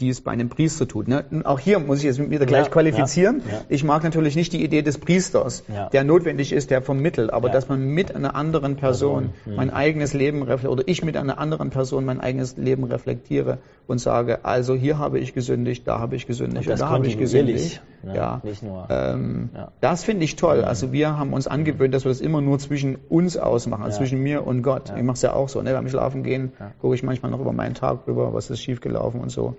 die 0.00 0.08
es 0.08 0.20
bei 0.20 0.32
einem 0.32 0.48
Priester 0.48 0.88
tut. 0.88 1.06
Ne? 1.06 1.24
Auch 1.44 1.60
hier 1.60 1.78
muss 1.78 1.98
ich 1.98 2.04
jetzt 2.04 2.18
wieder 2.18 2.46
gleich 2.46 2.66
ja, 2.66 2.70
qualifizieren. 2.70 3.42
Ja, 3.46 3.52
ja. 3.52 3.60
Ich 3.68 3.84
mag 3.84 4.02
natürlich 4.02 4.34
nicht 4.34 4.52
die 4.52 4.64
Idee 4.64 4.82
des 4.82 4.98
Priesters, 4.98 5.62
der 5.92 6.02
notwendig 6.02 6.52
ist, 6.52 6.70
der 6.70 6.82
vermittelt, 6.82 7.32
aber 7.32 7.48
dass 7.48 7.68
man 7.68 7.86
mit 7.86 8.14
einer 8.14 8.34
anderen 8.34 8.74
Person 8.74 9.30
also, 9.46 9.56
mein 9.56 9.70
eigenes 9.70 10.14
Leben 10.14 10.42
reflektiert 10.42 10.72
oder 10.72 10.82
ich 10.86 11.04
mit 11.04 11.16
einer 11.16 11.38
anderen 11.38 11.70
Person 11.70 12.04
mein 12.04 12.20
eigenes 12.20 12.56
Leben 12.56 12.84
reflektiere 12.84 13.58
und 13.86 14.00
sage, 14.00 14.44
also 14.44 14.74
hier 14.74 14.98
habe 14.98 15.20
ich 15.20 15.32
gesündigt, 15.32 15.86
da 15.86 16.00
habe 16.00 16.16
ich 16.16 16.26
gesündigt, 16.26 16.68
und, 16.68 16.80
da 16.80 16.88
habe 16.88 17.06
ich 17.06 17.16
gesündigt. 17.16 17.80
Ne? 18.02 18.16
Ja, 18.16 18.40
nicht 18.42 18.64
nur. 18.64 18.86
Ähm, 18.90 19.50
das 19.80 20.02
finde 20.02 20.24
ich 20.24 20.34
toll. 20.34 20.64
Also 20.64 20.92
wir 20.92 21.16
haben 21.16 21.32
uns 21.32 21.46
angewöhnt, 21.46 21.94
dass 21.94 22.04
wir 22.04 22.10
das 22.10 22.20
immer 22.20 22.40
nur 22.40 22.58
zwischen 22.58 22.98
uns 23.08 23.36
ausmachen, 23.36 23.84
also 23.84 23.98
zwischen 23.98 24.20
mir 24.20 24.44
und 24.44 24.62
Gott. 24.62 24.92
Ich 24.96 25.02
mache 25.04 25.14
es 25.14 25.22
ja 25.22 25.34
auch 25.34 25.48
so. 25.48 25.62
Ne? 25.62 25.72
Beim 25.72 25.88
Schlafen 25.88 26.24
gehen 26.24 26.52
gucke 26.80 26.96
ich 26.96 27.04
manchmal 27.04 27.30
noch 27.30 27.40
über 27.40 27.52
meinen 27.52 27.74
Tag 27.74 28.08
rüber, 28.08 28.34
was 28.34 28.50
ist 28.50 28.60
schiefgelaufen 28.60 29.20
und 29.20 29.30
so. 29.30 29.56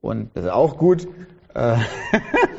Und 0.00 0.30
das 0.34 0.44
ist 0.44 0.50
auch 0.50 0.78
gut. 0.78 1.06
Äh, 1.54 1.76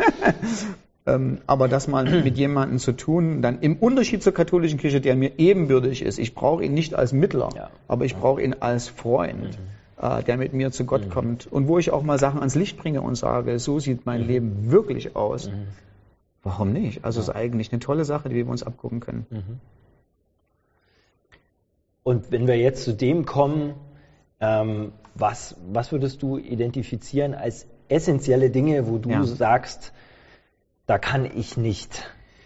ähm, 1.06 1.40
aber 1.48 1.68
das 1.68 1.88
mal 1.88 2.06
mit 2.24 2.38
jemandem 2.38 2.80
zu 2.80 2.92
tun, 2.94 3.42
dann 3.42 3.60
im 3.60 3.78
Unterschied 3.78 4.22
zur 4.22 4.34
katholischen 4.34 4.78
Kirche, 4.80 5.02
der 5.02 5.16
mir 5.16 5.34
ebenbürtig 5.38 6.02
ist, 6.04 6.20
ich 6.20 6.36
brauche 6.36 6.64
ihn 6.64 6.74
nicht 6.74 6.94
als 6.94 7.14
Mittler, 7.14 7.50
ja. 7.56 7.70
aber 7.88 8.06
ich 8.06 8.16
brauche 8.16 8.42
ihn 8.42 8.56
als 8.60 8.90
Freund, 8.90 9.58
mhm. 9.58 10.06
äh, 10.06 10.24
der 10.24 10.38
mit 10.38 10.54
mir 10.54 10.72
zu 10.72 10.86
Gott 10.86 11.06
mhm. 11.06 11.10
kommt 11.10 11.48
und 11.48 11.68
wo 11.68 11.80
ich 11.80 11.92
auch 11.92 12.04
mal 12.04 12.20
Sachen 12.20 12.40
ans 12.40 12.56
Licht 12.56 12.78
bringe 12.78 13.02
und 13.02 13.16
sage, 13.16 13.58
so 13.60 13.80
sieht 13.80 14.06
mein 14.06 14.24
mhm. 14.24 14.28
Leben 14.28 14.72
wirklich 14.72 15.16
aus. 15.16 15.48
Mhm. 15.48 15.68
Warum 16.44 16.74
nicht? 16.74 17.06
Also 17.06 17.20
es 17.20 17.30
ist 17.30 17.36
eigentlich 17.36 17.72
eine 17.72 17.80
tolle 17.80 18.04
Sache, 18.04 18.30
die 18.30 18.36
wir 18.36 18.48
uns 18.48 18.64
abgucken 18.64 19.00
können. 19.00 19.26
Mhm. 19.30 19.60
Und 22.04 22.32
wenn 22.32 22.48
wir 22.48 22.58
jetzt 22.58 22.84
zu 22.84 22.94
dem 22.94 23.26
kommen, 23.26 23.76
ähm, 24.40 24.92
was, 25.16 25.56
was 25.72 25.92
würdest 25.92 26.22
du 26.22 26.38
identifizieren 26.38 27.34
als 27.34 27.68
essentielle 27.90 28.50
Dinge, 28.50 28.88
wo 28.88 28.98
du 28.98 29.10
ja. 29.10 29.24
sagst, 29.24 29.92
da 30.86 30.98
kann 30.98 31.26
ich 31.26 31.58
nicht 31.58 32.04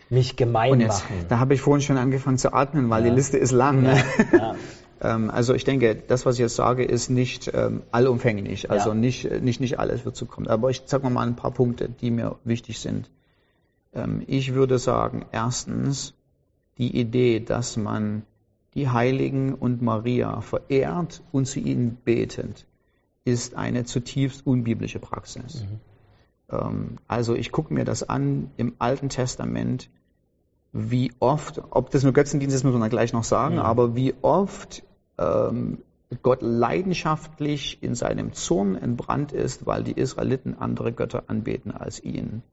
mich 0.09 0.35
gemein 0.35 0.79
jetzt, 0.79 1.03
machen? 1.03 1.25
Da 1.29 1.39
habe 1.39 1.53
ich 1.53 1.61
vorhin 1.61 1.81
schon 1.81 1.97
angefangen 1.97 2.37
zu 2.37 2.53
atmen, 2.53 2.89
weil 2.89 3.03
ja. 3.03 3.09
die 3.09 3.15
Liste 3.15 3.37
ist 3.37 3.51
lang. 3.51 3.81
Ne? 3.81 4.03
Ja. 4.31 4.55
ähm, 5.01 5.29
also 5.29 5.53
ich 5.53 5.63
denke, 5.63 5.95
das, 5.95 6.25
was 6.25 6.35
ich 6.35 6.41
jetzt 6.41 6.55
sage, 6.55 6.83
ist 6.83 7.09
nicht 7.09 7.51
ähm, 7.53 7.83
allumfänglich. 7.91 8.69
Also 8.69 8.93
nicht, 8.93 9.41
nicht, 9.41 9.59
nicht 9.59 9.79
alles 9.79 10.05
wird 10.05 10.15
zu 10.15 10.25
kommen. 10.25 10.47
Aber 10.47 10.69
ich 10.69 10.83
sage 10.85 11.09
mal 11.09 11.25
ein 11.25 11.35
paar 11.35 11.51
Punkte, 11.51 11.89
die 11.89 12.11
mir 12.11 12.35
wichtig 12.43 12.79
sind. 12.79 13.09
Ähm, 13.93 14.23
ich 14.27 14.53
würde 14.53 14.77
sagen, 14.77 15.25
erstens 15.31 16.13
die 16.77 16.99
Idee, 16.99 17.39
dass 17.39 17.77
man 17.77 18.23
die 18.75 18.89
Heiligen 18.89 19.53
und 19.53 19.81
Maria 19.81 20.41
verehrt 20.41 21.21
und 21.31 21.45
zu 21.45 21.59
ihnen 21.59 21.97
betet, 22.03 22.65
ist 23.23 23.55
eine 23.55 23.85
zutiefst 23.85 24.45
unbiblische 24.45 24.99
Praxis. 24.99 25.63
Mhm. 25.63 25.79
Ähm, 26.49 26.97
also 27.07 27.33
ich 27.35 27.51
gucke 27.51 27.73
mir 27.73 27.85
das 27.85 28.07
an 28.07 28.51
im 28.57 28.75
Alten 28.77 29.09
Testament, 29.09 29.89
wie 30.73 31.13
oft, 31.19 31.61
ob 31.71 31.89
das 31.89 32.03
nur 32.03 32.11
Götzendienst 32.11 32.55
ist, 32.55 32.63
muss 32.63 32.73
man 32.73 32.81
dann 32.81 32.89
gleich 32.89 33.13
noch 33.13 33.23
sagen, 33.23 33.55
mhm. 33.55 33.61
aber 33.61 33.95
wie 33.95 34.13
oft 34.21 34.83
ähm, 35.17 35.79
Gott 36.21 36.41
leidenschaftlich 36.41 37.81
in 37.81 37.95
seinem 37.95 38.33
Zorn 38.33 38.75
entbrannt 38.75 39.31
ist, 39.31 39.65
weil 39.65 39.83
die 39.83 39.93
Israeliten 39.93 40.57
andere 40.59 40.91
Götter 40.91 41.23
anbeten 41.27 41.71
als 41.71 42.03
ihn 42.03 42.43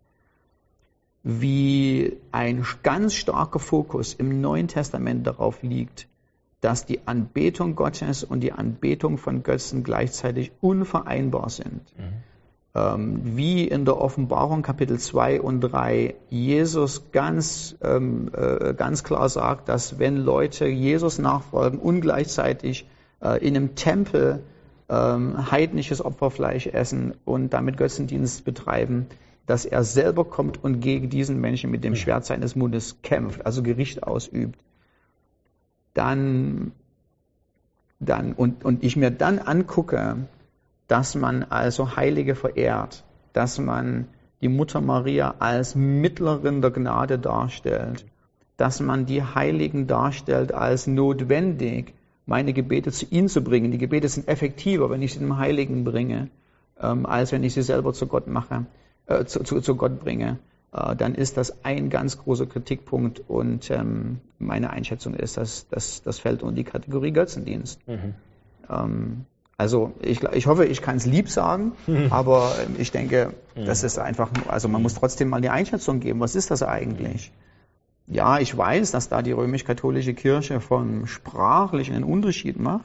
wie 1.23 2.19
ein 2.33 2.65
ganz 2.83 3.15
starker 3.15 3.59
Fokus 3.59 4.15
im 4.15 4.41
Neuen 4.41 4.69
Testament 4.69 5.27
darauf 5.27 5.63
liegt, 5.63 6.09
dass 6.63 6.87
die 6.87 7.07
Anbetung 7.07 7.75
Gottes 7.75 8.23
und 8.23 8.41
die 8.41 8.53
Anbetung 8.53 9.19
von 9.19 9.43
Götzen 9.43 9.83
gleichzeitig 9.83 10.53
unvereinbar 10.61 11.51
sind. 11.51 11.83
Mhm. 11.99 12.13
Ähm, 12.75 13.21
wie 13.37 13.67
in 13.67 13.85
der 13.85 14.01
Offenbarung 14.01 14.63
Kapitel 14.63 14.99
2 14.99 15.43
und 15.43 15.61
3 15.61 16.15
Jesus 16.31 17.11
ganz, 17.11 17.77
ähm, 17.83 18.31
äh, 18.33 18.75
ganz 18.75 19.03
klar 19.03 19.29
sagt, 19.29 19.69
dass 19.69 19.99
wenn 19.99 20.17
Leute 20.17 20.67
Jesus 20.67 21.19
nachfolgen 21.19 21.81
und 21.81 22.01
gleichzeitig 22.01 22.89
äh, 23.21 23.45
in 23.45 23.57
einem 23.57 23.75
Tempel 23.75 24.45
ähm, 24.89 25.51
heidnisches 25.51 26.03
Opferfleisch 26.03 26.69
essen 26.69 27.15
und 27.25 27.53
damit 27.53 27.77
Götzendienst 27.77 28.45
betreiben, 28.45 29.09
dass 29.47 29.65
er 29.65 29.83
selber 29.83 30.25
kommt 30.25 30.63
und 30.63 30.81
gegen 30.81 31.11
diesen 31.11 31.41
Menschen 31.41 31.73
mit 31.73 31.83
dem 31.83 31.95
mhm. 31.95 31.97
Schwert 31.97 32.25
seines 32.25 32.55
Mundes 32.55 33.03
kämpft, 33.03 33.45
also 33.45 33.65
Gericht 33.65 34.05
ausübt 34.05 34.57
dann, 35.95 36.73
dann 38.01 38.33
und, 38.33 38.65
und 38.65 38.83
ich 38.83 38.97
mir 38.97 39.11
dann 39.11 39.39
angucke, 39.39 40.17
dass 40.89 41.15
man 41.15 41.45
also 41.45 41.97
Heilige 41.97 42.35
verehrt, 42.35 43.05
dass 43.33 43.59
man 43.59 44.07
die 44.41 44.49
Mutter 44.49 44.81
Maria 44.81 45.37
als 45.39 45.75
Mittlerin 45.75 46.61
der 46.61 46.71
Gnade 46.71 47.19
darstellt, 47.19 48.05
dass 48.57 48.81
man 48.81 49.07
die 49.07 49.23
Heiligen 49.23 49.87
darstellt 49.87 50.53
als 50.53 50.87
notwendig, 50.87 51.95
meine 52.27 52.53
Gebete 52.53 52.91
zu 52.91 53.07
ihnen 53.07 53.29
zu 53.29 53.43
bringen. 53.43 53.71
Die 53.71 53.79
Gebete 53.79 54.09
sind 54.09 54.29
effektiver, 54.29 54.91
wenn 54.91 55.03
ich 55.03 55.13
sie 55.15 55.21
dem 55.21 55.39
Heiligen 55.39 55.85
bringe, 55.85 56.29
ähm, 56.81 57.07
als 57.07 57.33
wenn 57.33 57.45
ich 57.45 57.55
sie 57.55 57.63
selber 57.63 57.93
zu 57.93 58.07
Gott 58.07 58.27
mache, 58.27 58.67
äh, 59.07 59.25
zu, 59.25 59.43
zu, 59.45 59.61
zu 59.61 59.77
Gott 59.77 60.01
bringe. 60.01 60.39
Äh, 60.73 60.97
dann 60.97 61.15
ist 61.15 61.37
das 61.37 61.65
ein 61.65 61.91
ganz 61.91 62.19
großer 62.19 62.47
Kritikpunkt 62.47 63.23
und 63.29 63.71
ähm, 63.71 64.21
meine 64.39 64.71
Einschätzung 64.71 65.15
ist, 65.15 65.37
dass, 65.37 65.69
dass 65.69 66.03
das 66.03 66.19
fällt 66.19 66.43
unter 66.43 66.55
die 66.55 66.65
Kategorie 66.65 67.13
Götzendienst. 67.13 67.87
Mhm. 67.87 68.15
Ähm, 68.69 69.27
also 69.59 69.93
ich, 70.01 70.23
ich 70.23 70.47
hoffe, 70.47 70.65
ich 70.65 70.83
kann 70.83 70.97
es 70.97 71.07
lieb 71.07 71.29
sagen, 71.29 71.73
mhm. 71.87 72.07
aber 72.11 72.53
ähm, 72.67 72.77
ich 72.79 72.91
denke, 72.91 73.35
mhm. 73.55 73.67
das 73.67 73.85
ist 73.85 73.99
einfach, 73.99 74.31
also 74.49 74.69
man 74.69 74.83
muss 74.83 74.95
trotzdem 74.95 75.29
mal 75.29 75.41
die 75.41 75.51
Einschätzung 75.51 76.01
geben, 76.01 76.21
was 76.21 76.35
ist 76.35 76.51
das 76.51 76.63
eigentlich? 76.63 77.33
Ja, 78.07 78.41
ich 78.41 78.57
weiß, 78.57 78.91
dass 78.91 79.09
da 79.09 79.23
die 79.23 79.33
römisch-katholische 79.33 80.15
Kirche 80.15 80.61
vom 80.61 81.07
sprachlichen 81.07 81.95
einen 81.95 82.05
Unterschied 82.05 82.59
macht, 82.59 82.85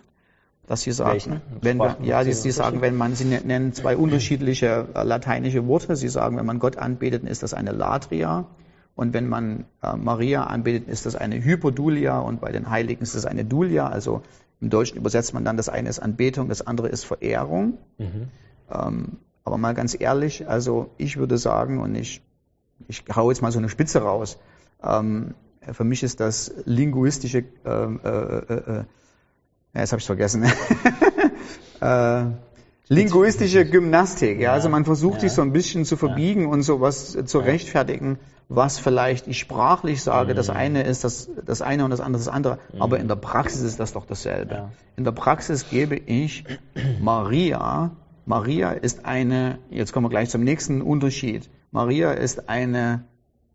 dass 0.68 0.82
sie 0.82 0.92
sagen, 0.92 1.42
wenn 1.62 1.78
wir, 1.78 1.98
ja, 2.04 2.24
sie, 2.24 2.34
sie 2.34 2.52
sagen, 2.52 2.82
wenn 2.82 2.96
man, 2.96 3.16
sie 3.16 3.24
ne-, 3.26 3.42
nennen 3.44 3.74
zwei 3.74 3.96
unterschiedliche 3.96 4.88
äh, 4.94 5.04
lateinische 5.04 5.66
Worte, 5.66 5.96
sie 5.96 6.10
sagen, 6.10 6.38
wenn 6.38 6.46
man 6.46 6.60
Gott 6.60 6.78
anbetet, 6.78 7.24
ist 7.24 7.42
das 7.42 7.54
eine 7.54 7.72
Latria. 7.72 8.46
Und 8.94 9.14
wenn 9.14 9.30
man 9.30 9.66
äh, 9.82 9.96
Maria 9.96 10.44
anbetet, 10.44 10.90
ist 10.90 11.06
das 11.06 11.16
eine 11.16 11.42
Hypodulia 11.44 12.20
und 12.20 12.42
bei 12.42 12.52
den 12.52 12.70
Heiligen 12.70 13.02
ist 13.02 13.16
das 13.16 13.26
eine 13.26 13.46
Dulia, 13.46 13.88
also 13.88 14.24
im 14.60 14.70
Deutschen 14.70 14.98
übersetzt 14.98 15.34
man 15.34 15.46
dann, 15.46 15.56
das 15.56 15.70
eine 15.70 15.88
ist 15.88 16.00
Anbetung, 16.00 16.50
das 16.50 16.66
andere 16.66 16.90
ist 16.90 17.06
Verehrung. 17.06 17.78
Mhm. 17.98 18.28
Ähm, 18.70 19.18
aber 19.46 19.58
mal 19.58 19.74
ganz 19.74 19.96
ehrlich, 19.98 20.50
also 20.50 20.90
ich 20.98 21.16
würde 21.18 21.38
sagen, 21.38 21.80
und 21.80 21.96
ich, 21.96 22.22
ich 22.88 23.04
hau 23.16 23.30
jetzt 23.30 23.42
mal 23.42 23.52
so 23.52 23.60
eine 23.60 23.70
Spitze 23.70 24.02
raus, 24.02 24.38
ähm, 24.84 25.36
für 25.72 25.84
mich 25.84 26.04
ist 26.04 26.20
das 26.20 26.54
linguistische 26.66 27.46
ähm, 27.66 28.00
äh, 28.04 28.10
äh, 28.10 28.80
äh, 28.80 28.84
ja, 29.74 29.82
jetzt 29.82 29.92
habe 29.92 30.00
ich 30.00 30.06
vergessen. 30.06 30.44
äh, 31.82 32.26
linguistische 32.88 33.66
Gymnastik. 33.66 34.40
Ja, 34.40 34.54
also 34.54 34.70
man 34.70 34.86
versucht 34.86 35.22
sich 35.22 35.32
so 35.32 35.42
ein 35.42 35.52
bisschen 35.52 35.86
zu 35.86 35.98
verbiegen 35.98 36.48
und 36.48 36.64
sowas 36.64 37.18
zu 37.26 37.40
rechtfertigen, 37.40 38.18
was 38.50 38.80
vielleicht 38.80 39.28
ich 39.28 39.40
sprachlich 39.40 40.02
sage. 40.02 40.34
Mhm. 40.34 40.38
Das 40.38 40.50
eine 40.50 40.84
ist 40.84 41.04
das, 41.04 41.30
das 41.46 41.62
eine 41.62 41.84
und 41.84 41.92
das 41.92 42.00
andere 42.00 42.24
das 42.24 42.34
andere. 42.34 42.60
Mhm. 42.74 42.82
Aber 42.82 43.00
in 43.00 43.08
der 43.08 43.16
Praxis 43.16 43.62
ist 43.62 43.80
das 43.80 43.94
doch 43.94 44.06
dasselbe. 44.06 44.72
In 44.96 45.04
der 45.04 45.12
Praxis 45.12 45.70
gebe 45.70 45.96
ich 45.96 46.46
Maria. 47.02 47.92
Maria 48.26 48.72
ist 48.72 49.06
eine, 49.06 49.60
jetzt 49.70 49.94
kommen 49.94 50.06
wir 50.06 50.10
gleich 50.10 50.30
zum 50.30 50.44
nächsten 50.44 50.82
Unterschied. 50.82 51.50
Maria 51.72 52.12
ist 52.12 52.50
eine 52.50 53.06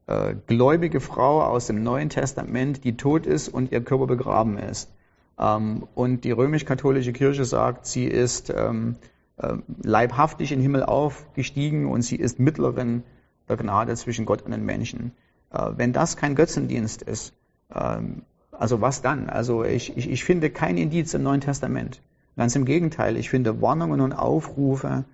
äh, 0.07 0.35
gläubige 0.47 1.01
Frau 1.01 1.43
aus 1.43 1.67
dem 1.67 1.83
Neuen 1.83 2.09
Testament, 2.09 2.85
die 2.85 2.97
tot 2.97 3.27
ist 3.27 3.49
und 3.49 3.73
ihr 3.73 3.83
Körper 3.83 4.07
begraben 4.07 4.59
ist. 4.59 4.91
Ähm, 5.39 5.87
und 5.95 6.25
die 6.25 6.31
römisch-katholische 6.31 7.13
Kirche 7.13 7.45
sagt, 7.45 7.87
sie 7.87 8.05
ist 8.05 8.53
ähm, 8.55 8.97
äh, 9.37 9.55
leibhaftig 9.83 10.53
in 10.53 10.59
den 10.59 10.63
Himmel 10.63 10.83
aufgestiegen 10.85 11.87
und 11.87 12.03
sie 12.03 12.17
ist 12.17 12.39
Mittlerin 12.39 13.03
der 13.49 13.57
Gnade 13.57 13.95
zwischen 13.97 14.25
Gott 14.27 14.43
und 14.43 14.53
den 14.53 14.65
Menschen. 14.65 15.13
Äh, 15.53 15.71
wenn 15.77 15.93
das 15.93 16.17
kein 16.17 16.35
Götzendienst 16.35 17.03
ist, 17.03 17.35
ähm, 17.75 18.23
also 18.53 18.81
was 18.81 19.03
dann? 19.03 19.29
Also 19.31 19.65
ich, 19.65 19.97
ich, 19.97 20.11
ich 20.11 20.25
finde 20.25 20.51
kein 20.51 20.77
Indiz 20.77 21.15
im 21.15 21.23
Neuen 21.23 21.41
Testament. 21.41 22.03
Ganz 22.37 22.55
im 22.55 22.65
Gegenteil, 22.65 23.17
ich 23.17 23.29
finde 23.29 23.61
Warnungen 23.61 24.01
und 24.01 24.13
Aufrufe 24.13 25.05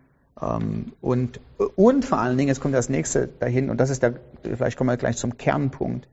und, 1.00 1.40
und 1.74 2.04
vor 2.04 2.18
allen 2.20 2.38
Dingen, 2.38 2.46
jetzt 2.46 2.60
kommt 2.60 2.74
das 2.74 2.88
nächste 2.88 3.26
dahin, 3.26 3.70
und 3.70 3.78
das 3.78 3.90
ist 3.90 4.04
der, 4.04 4.14
vielleicht 4.44 4.78
kommen 4.78 4.88
wir 4.88 4.96
gleich 4.96 5.16
zum 5.16 5.36
Kernpunkt. 5.36 6.06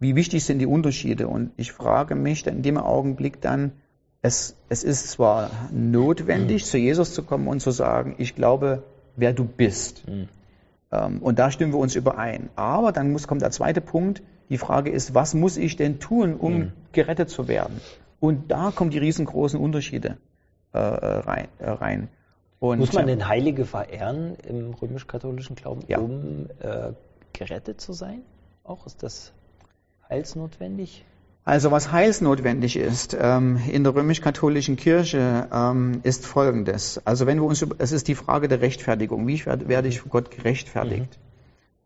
Wie 0.00 0.16
wichtig 0.16 0.44
sind 0.44 0.58
die 0.58 0.66
Unterschiede? 0.66 1.28
Und 1.28 1.52
ich 1.56 1.72
frage 1.72 2.14
mich 2.14 2.46
in 2.46 2.62
dem 2.62 2.78
Augenblick 2.78 3.40
dann, 3.40 3.72
es, 4.22 4.56
es 4.68 4.82
ist 4.82 5.10
zwar 5.10 5.50
notwendig, 5.70 6.62
mhm. 6.62 6.66
zu 6.66 6.78
Jesus 6.78 7.14
zu 7.14 7.22
kommen 7.22 7.46
und 7.46 7.60
zu 7.60 7.70
sagen, 7.70 8.14
ich 8.18 8.34
glaube, 8.34 8.82
wer 9.16 9.32
du 9.32 9.44
bist. 9.44 10.08
Mhm. 10.08 10.28
Ähm, 10.90 11.18
und 11.22 11.38
da 11.38 11.50
stimmen 11.50 11.72
wir 11.72 11.78
uns 11.78 11.94
überein. 11.94 12.50
Aber 12.56 12.92
dann 12.92 13.12
muss, 13.12 13.28
kommt 13.28 13.42
der 13.42 13.50
zweite 13.50 13.80
Punkt. 13.80 14.22
Die 14.48 14.58
Frage 14.58 14.90
ist, 14.90 15.14
was 15.14 15.34
muss 15.34 15.56
ich 15.56 15.76
denn 15.76 16.00
tun, 16.00 16.34
um 16.34 16.54
mhm. 16.54 16.72
gerettet 16.92 17.30
zu 17.30 17.46
werden? 17.46 17.80
Und 18.18 18.50
da 18.50 18.72
kommen 18.74 18.90
die 18.90 18.98
riesengroßen 18.98 19.60
Unterschiede 19.60 20.16
äh, 20.72 20.78
rein. 20.78 21.48
Äh, 21.58 21.70
rein. 21.70 22.08
Und, 22.58 22.78
muss 22.78 22.92
man 22.92 23.06
den 23.06 23.26
Heilige 23.26 23.64
verehren 23.64 24.36
im 24.46 24.74
römisch-katholischen 24.74 25.56
Glauben, 25.56 25.82
ja. 25.88 25.98
um 25.98 26.46
äh, 26.60 26.92
gerettet 27.32 27.80
zu 27.80 27.92
sein? 27.94 28.20
Auch 28.64 28.86
ist 28.86 29.02
das 29.02 29.32
heilsnotwendig? 30.10 31.04
Also 31.44 31.70
was 31.70 31.90
heilsnotwendig 31.90 32.76
ist 32.76 33.16
ähm, 33.18 33.58
in 33.70 33.82
der 33.82 33.94
römisch-katholischen 33.94 34.76
Kirche 34.76 35.48
ähm, 35.52 36.00
ist 36.02 36.26
Folgendes. 36.26 37.00
Also 37.06 37.26
wenn 37.26 37.38
wir 37.38 37.44
uns, 37.44 37.64
es 37.78 37.92
ist 37.92 38.08
die 38.08 38.14
Frage 38.14 38.46
der 38.46 38.60
Rechtfertigung. 38.60 39.26
Wie 39.26 39.44
werde 39.46 39.88
ich 39.88 40.00
vor 40.00 40.10
Gott 40.10 40.30
gerechtfertigt? 40.30 41.18
Mhm. 41.18 41.30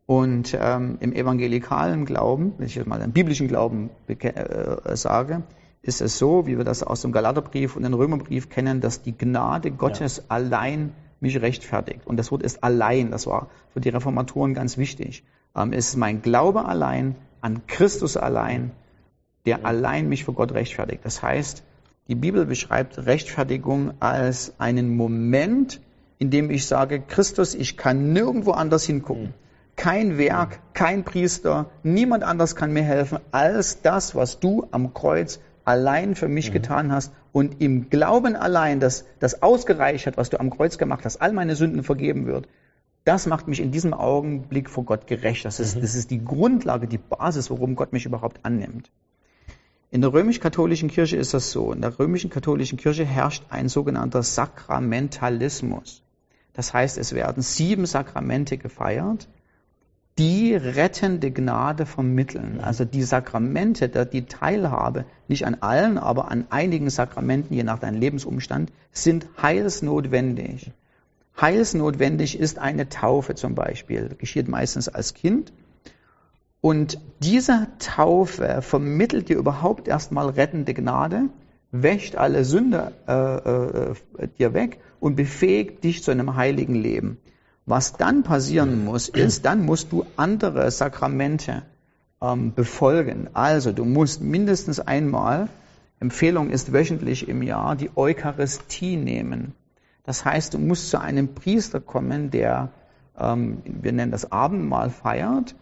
Und 0.06 0.58
ähm, 0.60 0.98
im 1.00 1.12
evangelikalen 1.12 2.04
Glauben, 2.04 2.52
wenn 2.58 2.66
ich 2.66 2.74
jetzt 2.74 2.86
mal 2.86 2.98
den 2.98 3.12
biblischen 3.12 3.48
Glauben 3.48 3.90
äh, 4.08 4.96
sage, 4.96 5.44
ist 5.80 6.02
es 6.02 6.18
so, 6.18 6.46
wie 6.46 6.58
wir 6.58 6.64
das 6.64 6.82
aus 6.82 7.02
dem 7.02 7.12
Galaterbrief 7.12 7.76
und 7.76 7.84
dem 7.84 7.94
Römerbrief 7.94 8.48
kennen, 8.50 8.80
dass 8.80 9.02
die 9.02 9.16
Gnade 9.16 9.70
Gottes 9.70 10.16
ja. 10.16 10.24
allein 10.28 10.92
mich 11.24 11.40
rechtfertigt. 11.40 12.06
Und 12.06 12.16
das 12.18 12.30
Wort 12.30 12.42
ist 12.42 12.62
allein. 12.62 13.10
Das 13.10 13.26
war 13.26 13.48
für 13.72 13.80
die 13.80 13.88
Reformatoren 13.88 14.54
ganz 14.54 14.78
wichtig. 14.78 15.24
Ähm, 15.56 15.72
es 15.72 15.88
ist 15.88 15.96
mein 15.96 16.22
Glaube 16.22 16.66
allein, 16.66 17.16
an 17.40 17.66
Christus 17.66 18.16
allein, 18.16 18.70
der 19.46 19.66
allein 19.66 20.08
mich 20.08 20.24
vor 20.24 20.34
Gott 20.34 20.52
rechtfertigt. 20.52 21.04
Das 21.04 21.22
heißt, 21.22 21.64
die 22.08 22.14
Bibel 22.14 22.46
beschreibt 22.46 23.06
Rechtfertigung 23.06 23.94
als 24.00 24.54
einen 24.58 24.96
Moment, 24.96 25.80
in 26.18 26.30
dem 26.30 26.50
ich 26.50 26.66
sage, 26.66 27.00
Christus, 27.00 27.54
ich 27.54 27.76
kann 27.76 28.12
nirgendwo 28.12 28.52
anders 28.52 28.84
hingucken. 28.84 29.34
Kein 29.76 30.18
Werk, 30.18 30.60
kein 30.72 31.04
Priester, 31.04 31.70
niemand 31.82 32.22
anders 32.22 32.54
kann 32.54 32.72
mir 32.72 32.84
helfen 32.84 33.18
als 33.32 33.82
das, 33.82 34.14
was 34.14 34.38
du 34.38 34.68
am 34.70 34.94
Kreuz 34.94 35.40
allein 35.64 36.14
für 36.14 36.28
mich 36.28 36.50
mhm. 36.50 36.52
getan 36.54 36.92
hast 36.92 37.12
und 37.34 37.60
im 37.60 37.90
Glauben 37.90 38.36
allein, 38.36 38.78
dass 38.78 39.06
das 39.18 39.42
ausgereicht 39.42 40.06
hat, 40.06 40.16
was 40.16 40.30
du 40.30 40.38
am 40.38 40.50
Kreuz 40.50 40.78
gemacht 40.78 41.04
hast, 41.04 41.20
all 41.20 41.32
meine 41.32 41.56
Sünden 41.56 41.82
vergeben 41.82 42.26
wird, 42.26 42.46
das 43.02 43.26
macht 43.26 43.48
mich 43.48 43.58
in 43.58 43.72
diesem 43.72 43.92
Augenblick 43.92 44.70
vor 44.70 44.84
Gott 44.84 45.08
gerecht. 45.08 45.44
Das 45.44 45.58
ist, 45.58 45.74
mhm. 45.74 45.80
das 45.80 45.96
ist 45.96 46.12
die 46.12 46.24
Grundlage, 46.24 46.86
die 46.86 46.96
Basis, 46.96 47.50
worum 47.50 47.74
Gott 47.74 47.92
mich 47.92 48.06
überhaupt 48.06 48.38
annimmt. 48.44 48.92
In 49.90 50.00
der 50.00 50.12
römisch-katholischen 50.12 50.88
Kirche 50.88 51.16
ist 51.16 51.34
das 51.34 51.50
so. 51.50 51.72
In 51.72 51.80
der 51.80 51.98
römischen 51.98 52.30
katholischen 52.30 52.78
Kirche 52.78 53.04
herrscht 53.04 53.42
ein 53.48 53.68
sogenannter 53.68 54.22
Sakramentalismus. 54.22 56.04
Das 56.52 56.72
heißt, 56.72 56.98
es 56.98 57.14
werden 57.14 57.42
sieben 57.42 57.86
Sakramente 57.86 58.58
gefeiert, 58.58 59.28
die 60.18 60.54
rettende 60.54 61.30
Gnade 61.32 61.86
vermitteln. 61.86 62.60
Also 62.60 62.84
die 62.84 63.02
Sakramente, 63.02 63.88
die 63.88 64.26
Teilhabe, 64.26 65.04
nicht 65.26 65.46
an 65.46 65.56
allen, 65.60 65.98
aber 65.98 66.30
an 66.30 66.46
einigen 66.50 66.88
Sakramenten, 66.88 67.54
je 67.54 67.64
nach 67.64 67.80
deinem 67.80 67.98
Lebensumstand, 67.98 68.70
sind 68.92 69.26
heilsnotwendig. 69.42 70.70
Heilsnotwendig 71.40 72.38
ist 72.38 72.60
eine 72.60 72.88
Taufe 72.88 73.34
zum 73.34 73.56
Beispiel, 73.56 74.10
geschieht 74.16 74.48
meistens 74.48 74.88
als 74.88 75.14
Kind. 75.14 75.52
Und 76.60 77.00
diese 77.20 77.66
Taufe 77.80 78.62
vermittelt 78.62 79.28
dir 79.28 79.36
überhaupt 79.36 79.88
erstmal 79.88 80.28
rettende 80.30 80.74
Gnade, 80.74 81.28
wäscht 81.72 82.14
alle 82.14 82.44
Sünde 82.44 82.92
äh, 83.08 84.22
äh, 84.22 84.28
dir 84.38 84.54
weg 84.54 84.78
und 85.00 85.16
befähigt 85.16 85.82
dich 85.82 86.04
zu 86.04 86.12
einem 86.12 86.36
heiligen 86.36 86.76
Leben. 86.76 87.18
Was 87.66 87.94
dann 87.94 88.22
passieren 88.22 88.84
muss, 88.84 89.08
ist, 89.08 89.44
dann 89.46 89.64
musst 89.64 89.90
du 89.92 90.04
andere 90.16 90.70
Sakramente 90.70 91.62
ähm, 92.20 92.52
befolgen. 92.54 93.28
Also 93.32 93.72
du 93.72 93.84
musst 93.84 94.20
mindestens 94.20 94.80
einmal, 94.80 95.48
Empfehlung 95.98 96.50
ist 96.50 96.72
wöchentlich 96.72 97.28
im 97.28 97.42
Jahr, 97.42 97.76
die 97.76 97.90
Eucharistie 97.96 98.96
nehmen. 98.96 99.54
Das 100.04 100.24
heißt, 100.24 100.52
du 100.52 100.58
musst 100.58 100.90
zu 100.90 101.00
einem 101.00 101.34
Priester 101.34 101.80
kommen, 101.80 102.30
der, 102.30 102.70
ähm, 103.18 103.62
wir 103.64 103.92
nennen 103.92 104.12
das 104.12 104.30
Abendmahl, 104.30 104.90
feiert. 104.90 105.54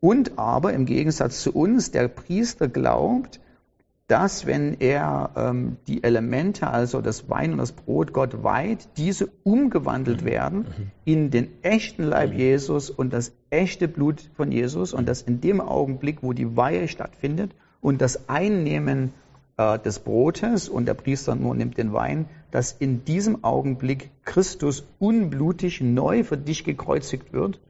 Und 0.00 0.38
aber 0.38 0.72
im 0.72 0.86
Gegensatz 0.86 1.42
zu 1.42 1.52
uns, 1.52 1.90
der 1.90 2.08
Priester 2.08 2.68
glaubt, 2.68 3.40
dass 4.08 4.46
wenn 4.46 4.78
er 4.80 5.30
ähm, 5.36 5.76
die 5.86 6.02
Elemente, 6.04 6.66
also 6.66 7.00
das 7.00 7.30
Wein 7.30 7.52
und 7.52 7.58
das 7.58 7.72
Brot, 7.72 8.12
Gott 8.12 8.42
weiht, 8.42 8.88
diese 8.96 9.28
umgewandelt 9.44 10.22
mhm. 10.22 10.26
werden 10.26 10.58
mhm. 10.58 10.90
in 11.04 11.30
den 11.30 11.48
echten 11.62 12.04
Leib 12.04 12.32
mhm. 12.32 12.38
Jesus 12.38 12.90
und 12.90 13.12
das 13.12 13.32
echte 13.50 13.88
Blut 13.88 14.30
von 14.34 14.52
Jesus 14.52 14.92
und 14.92 15.08
dass 15.08 15.22
in 15.22 15.40
dem 15.40 15.60
Augenblick, 15.60 16.18
wo 16.22 16.32
die 16.32 16.56
Weihe 16.56 16.88
stattfindet 16.88 17.54
und 17.80 18.00
das 18.00 18.28
Einnehmen 18.28 19.12
äh, 19.56 19.78
des 19.78 20.00
Brotes 20.00 20.68
und 20.68 20.86
der 20.86 20.94
Priester 20.94 21.34
nur 21.34 21.54
nimmt 21.54 21.78
den 21.78 21.92
Wein, 21.92 22.26
dass 22.50 22.72
in 22.72 23.04
diesem 23.04 23.44
Augenblick 23.44 24.10
Christus 24.24 24.84
unblutig 24.98 25.80
neu 25.80 26.24
für 26.24 26.36
dich 26.36 26.64
gekreuzigt 26.64 27.32
wird 27.32 27.60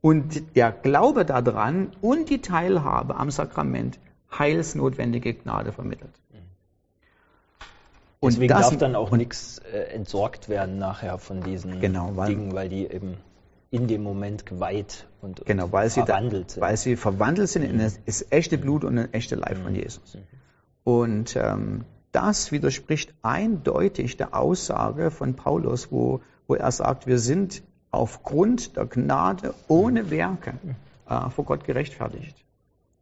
und 0.00 0.56
der 0.56 0.70
Glaube 0.70 1.24
daran 1.24 1.90
und 2.00 2.30
die 2.30 2.40
Teilhabe 2.40 3.16
am 3.16 3.30
Sakrament 3.30 3.98
heilsnotwendige 4.30 5.34
Gnade 5.34 5.72
vermittelt. 5.72 6.12
Und 8.20 8.32
Deswegen 8.32 8.48
das, 8.52 8.70
darf 8.70 8.78
dann 8.78 8.96
auch 8.96 9.12
nichts 9.12 9.58
äh, 9.72 9.78
entsorgt 9.94 10.48
werden 10.48 10.78
nachher 10.78 11.18
von 11.18 11.40
diesen 11.40 11.80
genau, 11.80 12.16
weil, 12.16 12.28
Dingen, 12.28 12.52
weil 12.52 12.68
die 12.68 12.86
eben 12.86 13.16
in 13.70 13.86
dem 13.86 14.02
Moment 14.02 14.44
geweiht 14.44 15.06
und, 15.20 15.44
genau, 15.44 15.70
weil 15.70 15.88
sie 15.88 16.00
verwandelt 16.00 16.48
da, 16.48 16.54
sind. 16.54 16.62
Weil 16.62 16.76
sie 16.76 16.96
verwandelt 16.96 17.48
sind 17.48 17.62
in 17.62 17.78
das, 17.78 18.00
das 18.04 18.26
echte 18.30 18.58
Blut 18.58 18.82
und 18.82 18.98
ein 18.98 19.12
echte 19.12 19.36
Leib 19.36 19.58
von 19.58 19.74
Jesus. 19.74 20.18
Und 20.82 21.36
ähm, 21.36 21.84
das 22.10 22.50
widerspricht 22.50 23.14
eindeutig 23.22 24.16
der 24.16 24.34
Aussage 24.34 25.10
von 25.10 25.34
Paulus, 25.34 25.92
wo, 25.92 26.20
wo 26.48 26.54
er 26.54 26.72
sagt, 26.72 27.06
wir 27.06 27.18
sind 27.18 27.62
aufgrund 27.90 28.76
der 28.76 28.86
Gnade 28.86 29.54
ohne 29.68 30.10
Werke 30.10 30.54
äh, 31.08 31.30
vor 31.30 31.44
Gott 31.44 31.64
gerechtfertigt. 31.64 32.44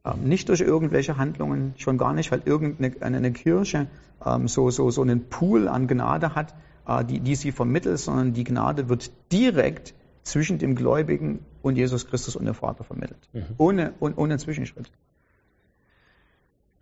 Ähm, 0.07 0.29
nicht 0.29 0.49
durch 0.49 0.61
irgendwelche 0.61 1.17
Handlungen, 1.17 1.75
schon 1.79 1.99
gar 1.99 2.13
nicht, 2.13 2.31
weil 2.31 2.43
irgendeine 2.45 3.17
eine 3.17 3.33
Kirche 3.33 3.89
ähm, 4.25 4.47
so, 4.49 4.71
so, 4.71 4.91
so 4.91 5.03
einen 5.03 5.29
Pool 5.29 5.69
an 5.69 5.89
Gnade 5.89 6.35
hat, 6.35 6.55
äh, 6.87 7.05
die, 7.05 7.21
die 7.21 7.35
sie 7.35 7.53
vermittelt, 7.53 7.99
sondern 7.99 8.33
die 8.33 8.45
Gnade 8.45 8.89
wird 8.89 9.11
direkt 9.33 9.95
zwischen 10.23 10.59
dem 10.59 10.75
Gläubigen 10.75 11.41
und 11.63 11.77
Jesus 11.77 12.07
Christus 12.07 12.37
und 12.37 12.45
dem 12.45 12.55
Vater 12.55 12.85
vermittelt. 12.85 13.29
Mhm. 13.33 13.45
Ohne, 13.59 13.95
ohne 14.01 14.39
Zwischenschritt. 14.39 14.91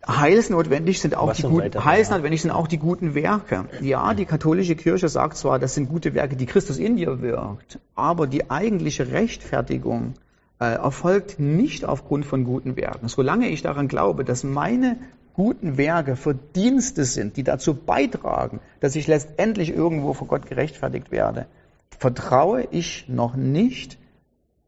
Heilsnotwendig 0.07 0.99
sind 1.01 1.15
auch 1.15 1.33
die 1.33 1.41
guten, 1.41 1.83
heilsnotwendig 1.83 2.43
sind 2.43 2.51
auch 2.51 2.67
die 2.67 2.77
guten 2.77 3.15
Werke. 3.15 3.65
Ja, 3.81 4.13
die 4.13 4.25
katholische 4.25 4.75
Kirche 4.75 5.09
sagt 5.09 5.37
zwar, 5.37 5.57
das 5.57 5.73
sind 5.73 5.89
gute 5.89 6.13
Werke, 6.13 6.35
die 6.35 6.45
Christus 6.45 6.77
in 6.77 6.95
dir 6.95 7.21
wirkt, 7.21 7.79
aber 7.95 8.27
die 8.27 8.51
eigentliche 8.51 9.11
Rechtfertigung 9.11 10.13
erfolgt 10.59 11.39
nicht 11.39 11.85
aufgrund 11.85 12.25
von 12.25 12.43
guten 12.45 12.75
Werken. 12.77 13.07
Solange 13.07 13.49
ich 13.49 13.61
daran 13.61 13.87
glaube, 13.87 14.23
dass 14.23 14.43
meine 14.43 14.97
guten 15.33 15.77
Werke 15.77 16.15
Verdienste 16.15 17.03
sind, 17.03 17.35
die 17.35 17.43
dazu 17.43 17.73
beitragen, 17.73 18.61
dass 18.79 18.95
ich 18.95 19.07
letztendlich 19.07 19.69
irgendwo 19.69 20.13
vor 20.13 20.27
Gott 20.27 20.45
gerechtfertigt 20.45 21.11
werde, 21.11 21.45
vertraue 21.89 22.67
ich 22.71 23.09
noch 23.09 23.35
nicht 23.35 23.97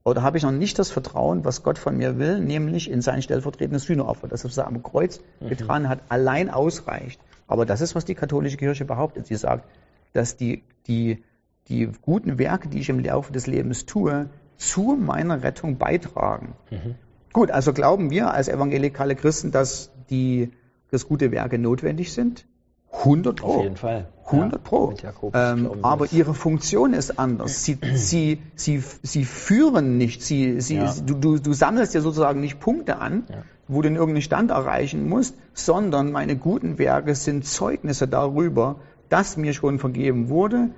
oder 0.04 0.24
habe 0.24 0.38
ich 0.38 0.44
noch 0.44 0.52
nicht 0.52 0.80
das 0.80 0.90
Vertrauen, 0.90 1.44
was 1.44 1.64
Gott 1.64 1.78
von 1.78 1.98
mir 1.98 2.18
will, 2.18 2.40
nämlich 2.40 2.90
in 2.90 3.02
sein 3.02 3.22
stellvertretendes 3.22 3.84
Sühneopfer, 3.84 4.30
das 4.30 4.58
er 4.58 4.68
am 4.68 4.82
Kreuz 4.82 5.20
mhm. 5.42 5.50
getan 5.50 5.90
hat, 5.90 6.00
allein 6.08 6.50
ausreicht. 6.50 7.20
Aber 7.46 7.66
das 7.66 7.82
ist, 7.82 7.94
was 7.94 8.06
die 8.06 8.16
katholische 8.16 8.56
Kirche 8.56 8.86
behauptet. 8.86 9.28
Sie 9.28 9.36
sagt, 9.36 9.68
dass 10.14 10.38
die, 10.38 10.64
die, 10.88 11.24
die 11.68 11.90
guten 12.02 12.40
Werke, 12.40 12.70
die 12.70 12.80
ich 12.80 12.88
im 12.88 13.00
Laufe 13.00 13.34
des 13.34 13.48
Lebens 13.48 13.86
tue, 13.86 14.30
zu 14.58 14.98
meiner 15.00 15.44
Rettung 15.44 15.78
beitragen. 15.78 16.56
Mhm. 16.70 16.96
Gut, 17.34 17.52
also 17.52 17.74
glauben 17.74 18.10
wir 18.10 18.34
als 18.34 18.50
evangelikale 18.50 19.16
Christen, 19.16 19.52
dass 19.52 19.92
die, 20.10 20.52
dass 20.92 21.08
gute 21.08 21.32
Werke 21.32 21.60
notwendig 21.60 22.14
sind? 22.14 22.46
100 22.92 23.36
Pro. 23.36 23.58
Auf 23.58 23.64
jeden 23.64 23.76
Fall. 23.76 24.08
100 24.26 24.54
ja, 24.54 25.12
Pro. 25.12 25.32
Ähm, 25.34 25.72
aber 25.84 26.12
ihre 26.12 26.34
Funktion 26.34 26.94
ist 26.94 27.20
anders. 27.20 27.64
Sie, 27.64 27.78
sie, 27.96 28.40
sie, 28.56 28.84
sie 29.04 29.26
führen 29.26 29.98
nicht. 29.98 30.22
Sie, 30.24 30.60
sie, 30.62 30.78
ja. 30.78 30.94
du, 31.06 31.14
du, 31.14 31.38
du 31.38 31.54
sammelst 31.54 31.94
ja 31.94 32.02
sozusagen 32.02 32.40
nicht 32.40 32.60
Punkte 32.60 32.98
an, 32.98 33.26
ja. 33.30 33.44
wo 33.68 33.82
du 33.82 33.88
in 33.88 33.96
irgendeinen 33.96 34.24
Stand 34.24 34.52
erreichen 34.52 35.08
musst, 35.08 35.36
sondern 35.54 36.12
meine 36.12 36.38
guten 36.38 36.78
Werke 36.78 37.16
sind 37.16 37.46
Zeugnisse 37.46 38.08
darüber, 38.08 38.78
dass 39.10 39.38
mir 39.38 39.54
schon 39.54 39.80
vergeben 39.80 40.30
wurde, 40.30 40.72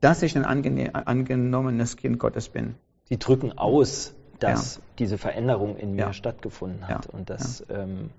dass 0.00 0.22
ich 0.22 0.36
ein 0.36 0.44
angenommenes 0.44 1.96
Kind 1.96 2.18
Gottes 2.18 2.48
bin. 2.48 2.74
Sie 3.08 3.18
drücken 3.18 3.56
aus, 3.56 4.14
dass 4.38 4.80
diese 4.98 5.18
Veränderung 5.18 5.76
in 5.76 5.94
mir 5.94 6.12
stattgefunden 6.12 6.86
hat 6.86 7.06
und 7.06 7.30
dass 7.30 7.64
ähm, 7.70 8.10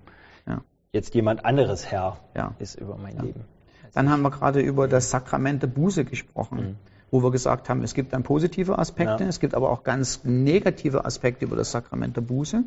jetzt 0.92 1.14
jemand 1.14 1.44
anderes 1.44 1.90
Herr 1.90 2.18
ist 2.58 2.74
über 2.74 2.96
mein 2.96 3.16
Leben. 3.18 3.44
Dann 3.94 4.10
haben 4.10 4.22
wir 4.22 4.30
gerade 4.30 4.60
über 4.60 4.88
das 4.88 5.10
Sakrament 5.10 5.62
der 5.62 5.68
Buße 5.68 6.04
gesprochen, 6.04 6.58
mhm. 6.58 6.76
wo 7.10 7.22
wir 7.22 7.30
gesagt 7.30 7.68
haben, 7.68 7.82
es 7.82 7.94
gibt 7.94 8.12
dann 8.12 8.22
positive 8.22 8.78
Aspekte, 8.78 9.24
ja. 9.24 9.28
es 9.28 9.40
gibt 9.40 9.54
aber 9.54 9.70
auch 9.70 9.82
ganz 9.82 10.24
negative 10.24 11.04
Aspekte 11.04 11.44
über 11.44 11.56
das 11.56 11.70
Sakrament 11.70 12.16
der 12.16 12.22
Buße. 12.22 12.64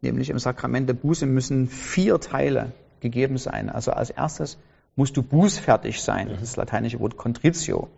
Nämlich 0.00 0.28
im 0.30 0.38
Sakrament 0.38 0.88
der 0.88 0.94
Buße 0.94 1.24
müssen 1.26 1.66
vier 1.68 2.20
Teile 2.20 2.72
gegeben 3.00 3.38
sein. 3.38 3.70
Also 3.70 3.92
als 3.92 4.10
erstes 4.10 4.58
musst 4.96 5.16
du 5.16 5.22
bußfertig 5.22 6.02
sein. 6.02 6.28
Das 6.28 6.42
ist 6.42 6.52
das 6.52 6.56
lateinische 6.56 7.00
Wort 7.00 7.16
contritio. 7.16 7.88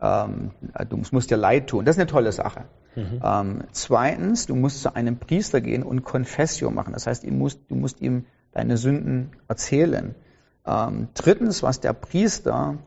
Ähm, 0.00 0.52
du 0.88 1.02
musst 1.10 1.30
dir 1.30 1.36
leid 1.36 1.68
tun. 1.68 1.84
Das 1.84 1.96
ist 1.96 2.00
eine 2.00 2.10
tolle 2.10 2.32
Sache. 2.32 2.64
Mhm. 2.94 3.20
Ähm, 3.24 3.64
zweitens, 3.72 4.46
du 4.46 4.54
musst 4.54 4.82
zu 4.82 4.94
einem 4.94 5.18
Priester 5.18 5.60
gehen 5.60 5.82
und 5.82 6.04
Confessio 6.04 6.70
machen. 6.70 6.92
Das 6.92 7.06
heißt, 7.06 7.24
du 7.24 7.30
musst, 7.30 7.60
du 7.68 7.74
musst 7.74 8.00
ihm 8.00 8.26
deine 8.52 8.76
Sünden 8.76 9.30
erzählen. 9.48 10.14
Ähm, 10.66 11.08
drittens, 11.14 11.62
was 11.62 11.80
der 11.80 11.92
Priester 11.92 12.78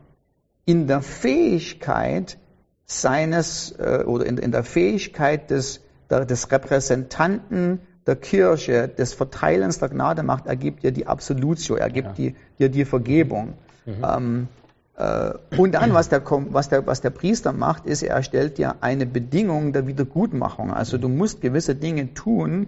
in 0.66 0.88
der 0.88 1.02
Fähigkeit 1.02 2.38
seines 2.86 3.72
äh, 3.80 4.04
oder 4.06 4.26
in, 4.26 4.38
in, 4.38 4.52
der 4.52 4.64
Fähigkeit 4.64 5.50
des, 5.50 5.82
der, 6.10 6.26
des 6.26 6.52
Repräsentanten 6.52 7.80
der 8.06 8.16
Kirche, 8.16 8.88
des 8.88 9.14
Verteilens 9.14 9.80
der 9.80 9.90
Gnade 9.90 10.22
macht, 10.22 10.46
er 10.46 10.56
gibt 10.56 10.84
dir 10.84 10.92
die 10.92 11.08
Absolutio, 11.08 11.76
er 11.76 11.90
gibt 11.90 12.20
ja. 12.20 12.32
dir 12.60 12.70
die 12.70 12.86
Vergebung. 12.86 13.54
Mhm. 13.86 13.94
Ähm, 14.04 14.48
äh, 14.48 14.65
und 14.98 15.74
dann, 15.74 15.94
was 15.94 16.08
der, 16.08 16.22
was, 16.26 16.70
der, 16.70 16.88
was 16.88 17.02
der 17.02 17.10
Priester 17.10 17.52
macht, 17.52 17.86
ist, 17.86 18.02
er 18.02 18.24
stellt 18.24 18.58
dir 18.58 18.76
eine 18.80 19.06
Bedingung 19.06 19.74
der 19.74 19.88
Wiedergutmachung. 19.88 20.72
Also 20.72 20.98
du 20.98 21.10
musst 21.10 21.42
gewisse 21.42 21.76
Dinge 21.76 22.14
tun, 22.14 22.68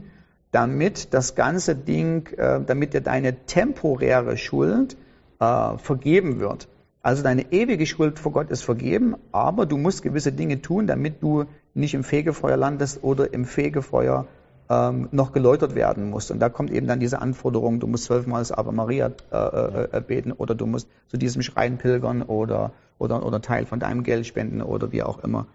damit 0.51 1.13
das 1.13 1.35
ganze 1.35 1.75
Ding, 1.75 2.27
äh, 2.37 2.59
damit 2.65 2.93
dir 2.93 3.01
deine 3.01 3.45
temporäre 3.45 4.37
Schuld 4.37 4.97
äh, 5.39 5.77
vergeben 5.77 6.39
wird. 6.39 6.67
Also 7.01 7.23
deine 7.23 7.53
ewige 7.53 7.85
Schuld 7.85 8.19
vor 8.19 8.33
Gott 8.33 8.51
ist 8.51 8.63
vergeben, 8.63 9.15
aber 9.31 9.65
du 9.65 9.77
musst 9.77 10.03
gewisse 10.03 10.33
Dinge 10.33 10.61
tun, 10.61 10.87
damit 10.87 11.23
du 11.23 11.45
nicht 11.73 11.93
im 11.93 12.03
Fegefeuer 12.03 12.57
landest 12.57 13.03
oder 13.03 13.33
im 13.33 13.45
Fegefeuer 13.45 14.27
ähm, 14.69 15.09
noch 15.11 15.31
geläutert 15.31 15.75
werden 15.75 16.09
musst. 16.09 16.31
Und 16.31 16.39
da 16.39 16.49
kommt 16.49 16.71
eben 16.71 16.87
dann 16.87 16.99
diese 16.99 17.21
Anforderung, 17.21 17.79
du 17.79 17.87
musst 17.87 18.05
zwölfmal 18.05 18.41
das 18.41 18.51
Ave 18.51 18.71
Maria 18.71 19.11
äh, 19.31 19.35
äh, 19.35 19.97
äh, 19.97 20.01
beten 20.01 20.31
oder 20.31 20.55
du 20.55 20.65
musst 20.65 20.89
zu 21.07 21.17
diesem 21.17 21.41
Schrein 21.41 21.77
pilgern 21.77 22.21
oder, 22.21 22.71
oder, 22.97 23.25
oder 23.25 23.41
Teil 23.41 23.65
von 23.65 23.79
deinem 23.79 24.03
Geld 24.03 24.25
spenden 24.25 24.61
oder 24.61 24.91
wie 24.91 25.03
auch 25.03 25.23
immer. 25.23 25.47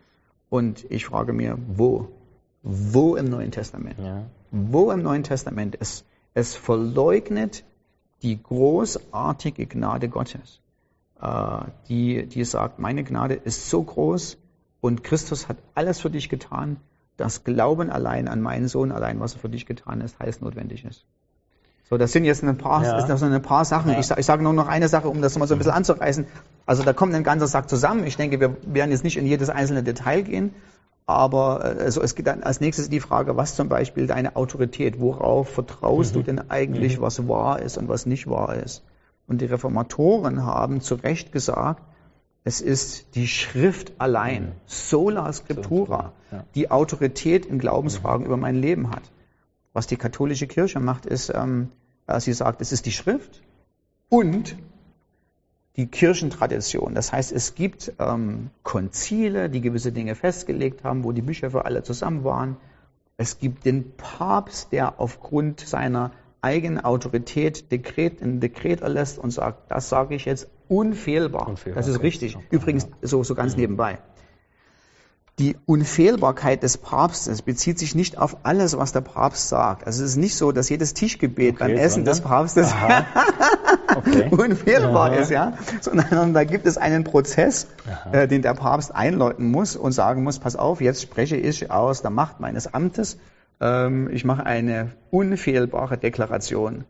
Und 0.49 0.85
ich 0.91 1.07
frage 1.07 1.33
mir, 1.33 1.59
wo? 1.67 2.09
Wo 2.63 3.17
im 3.17 3.27
Neuen 3.27 3.51
Testament? 3.51 3.99
Ja 3.99 4.25
wo 4.53 4.93
im 4.93 5.03
Neuen 5.03 5.25
Testament 5.25 5.77
es, 5.81 6.05
es 6.35 6.55
verleugnet 6.55 7.65
die 8.23 8.41
großartige 8.41 9.67
Gnade 9.67 10.09
Gottes, 10.09 10.61
äh, 11.21 11.63
die, 11.89 12.27
die 12.27 12.45
sagt, 12.45 12.79
meine 12.79 13.03
Gnade 13.03 13.35
ist 13.35 13.71
so 13.71 13.83
groß 13.83 14.37
und 14.81 15.03
Christus 15.03 15.49
hat 15.49 15.57
alles 15.75 16.01
für 16.01 16.11
dich 16.11 16.29
getan, 16.29 16.77
dass 17.17 17.45
Glauben 17.45 17.91
allein 17.91 18.29
an 18.29 18.41
meinen 18.41 18.69
Sohn 18.69 18.93
allein, 18.93 19.21
was 19.21 19.35
er 19.35 19.41
für 19.41 19.49
dich 19.49 19.67
getan 19.67 20.01
ist, 20.01 20.19
heißt 20.19 20.43
notwendig 20.43 20.85
ist. 20.85 21.05
So, 21.93 21.99
das 21.99 22.13
sind 22.13 22.25
jetzt 22.25 22.43
ein 22.43 22.57
paar, 22.57 22.83
ja. 22.83 23.07
das 23.07 23.23
ein 23.23 23.43
paar 23.43 23.67
Sachen. 23.67 23.93
Ja. 23.93 23.99
Ich, 23.99 24.11
ich 24.11 24.25
sage 24.25 24.43
nur 24.43 24.55
noch 24.55 24.67
eine 24.67 24.89
Sache, 24.89 25.09
um 25.09 25.21
das 25.21 25.39
mal 25.39 25.47
so 25.47 25.55
ein 25.55 25.59
bisschen 25.59 25.75
anzureißen. 25.75 26.27
Also 26.65 26.83
da 26.85 26.95
kommt 26.95 27.15
ein 27.15 27.23
ganzer 27.23 27.47
Sack 27.47 27.69
zusammen. 27.69 28.07
Ich 28.07 28.17
denke, 28.17 28.41
wir 28.41 28.57
werden 28.65 28.93
jetzt 28.93 29.05
nicht 29.05 29.19
in 29.19 29.27
jedes 29.27 29.51
einzelne 29.51 29.83
Detail 29.83 30.23
gehen, 30.23 30.55
aber 31.05 31.63
also 31.63 32.01
es 32.01 32.15
geht 32.15 32.29
dann 32.29 32.43
als 32.43 32.61
nächstes 32.61 32.89
die 32.89 33.01
Frage, 33.01 33.37
was 33.37 33.57
zum 33.57 33.69
Beispiel 33.69 34.07
deine 34.07 34.37
Autorität, 34.37 35.01
worauf 35.01 35.51
vertraust 35.51 36.15
mhm. 36.15 36.19
du 36.19 36.25
denn 36.25 36.51
eigentlich, 36.51 36.99
mhm. 36.99 37.03
was 37.03 37.29
wahr 37.29 37.61
ist 37.61 37.77
und 37.77 37.89
was 37.89 38.07
nicht 38.07 38.27
wahr 38.27 38.55
ist? 38.55 38.83
Und 39.27 39.43
die 39.43 39.47
Reformatoren 39.47 40.47
haben 40.47 40.81
zu 40.81 40.95
Recht 40.95 41.31
gesagt, 41.31 41.83
es 42.45 42.61
ist 42.61 43.15
die 43.15 43.29
Schrift 43.29 43.93
allein, 43.99 44.47
mhm. 44.47 44.53
sola 44.67 45.33
scriptura, 45.33 46.13
die 46.55 46.71
Autorität 46.71 47.47
in 47.47 47.59
Glaubensfragen 47.59 48.21
mhm. 48.21 48.27
über 48.27 48.37
mein 48.37 48.57
Leben 48.57 48.91
hat. 48.91 49.03
Was 49.73 49.87
die 49.87 49.97
katholische 49.97 50.47
Kirche 50.47 50.81
macht, 50.81 51.07
ist, 51.07 51.33
ähm, 51.35 51.71
sie 52.19 52.33
sagt, 52.33 52.61
es 52.61 52.73
ist 52.73 52.87
die 52.87 52.93
Schrift 52.93 53.43
und 54.09 54.57
die 55.77 55.87
Kirchentradition. 55.87 56.95
Das 56.95 57.13
heißt, 57.13 57.33
es 57.33 57.55
gibt 57.55 57.93
ähm, 57.99 58.51
Konzile, 58.63 59.49
die 59.49 59.63
gewisse 59.63 59.93
Dinge 59.93 60.15
festgelegt 60.15 60.85
haben, 60.85 61.05
wo 61.05 61.13
die 61.13 61.23
Bischöfe 61.23 61.65
alle 61.65 61.83
zusammen 61.83 62.25
waren. 62.25 62.57
Es 63.17 63.39
gibt 63.39 63.65
den 63.65 63.93
Papst, 63.97 64.73
der 64.73 65.01
aufgrund 65.01 65.61
seiner 65.61 66.11
eigenen 66.43 66.81
Autorität 66.85 67.71
Dekret, 67.71 68.21
ein 68.21 68.41
Dekret 68.41 68.83
erlässt 68.83 69.19
und 69.19 69.31
sagt, 69.31 69.71
das 69.71 69.89
sage 69.89 70.15
ich 70.15 70.25
jetzt 70.25 70.49
unfehlbar. 70.73 71.49
unfehlbar 71.49 71.81
das 71.81 71.89
ist 71.89 72.03
richtig. 72.03 72.37
Übrigens 72.51 72.89
so, 73.03 73.23
so 73.23 73.35
ganz 73.35 73.57
nebenbei 73.57 73.99
die 75.39 75.57
Unfehlbarkeit 75.65 76.63
des 76.63 76.77
Papstes 76.77 77.43
bezieht 77.43 77.79
sich 77.79 77.95
nicht 77.95 78.19
auf 78.19 78.37
alles, 78.43 78.77
was 78.77 78.93
der 78.93 79.01
Papst 79.01 79.49
sagt. 79.49 79.87
Also 79.87 80.05
es 80.05 80.11
ist 80.11 80.17
nicht 80.17 80.37
so, 80.37 80.53
dass 80.53 80.69
jedes 80.69 80.93
Tischgebet 80.93 81.57
okay, 81.57 81.69
beim 81.69 81.77
Essen 81.77 82.05
des 82.05 82.21
Papstes 82.21 82.73
okay. 83.97 84.29
unfehlbar 84.31 85.11
Aha. 85.11 85.17
ist, 85.17 85.31
ja, 85.31 85.55
sondern 85.81 86.35
da 86.35 86.45
gibt 86.45 86.67
es 86.67 86.77
einen 86.77 87.05
Prozess, 87.05 87.67
äh, 88.13 88.29
den 88.29 88.43
der 88.43 88.55
Papst 88.55 88.95
einläuten 88.95 89.51
muss 89.51 89.75
und 89.75 89.93
sagen 89.93 90.23
muss: 90.23 90.39
Pass 90.39 90.55
auf, 90.55 90.81
jetzt 90.81 91.01
spreche 91.01 91.37
ich 91.37 91.71
aus 91.71 92.03
der 92.03 92.11
Macht 92.11 92.39
meines 92.39 92.73
Amtes. 92.73 93.19
Ähm, 93.61 94.11
ich 94.13 94.25
mache 94.25 94.45
eine 94.45 94.93
unfehlbare 95.11 95.97
Deklaration. 95.97 96.85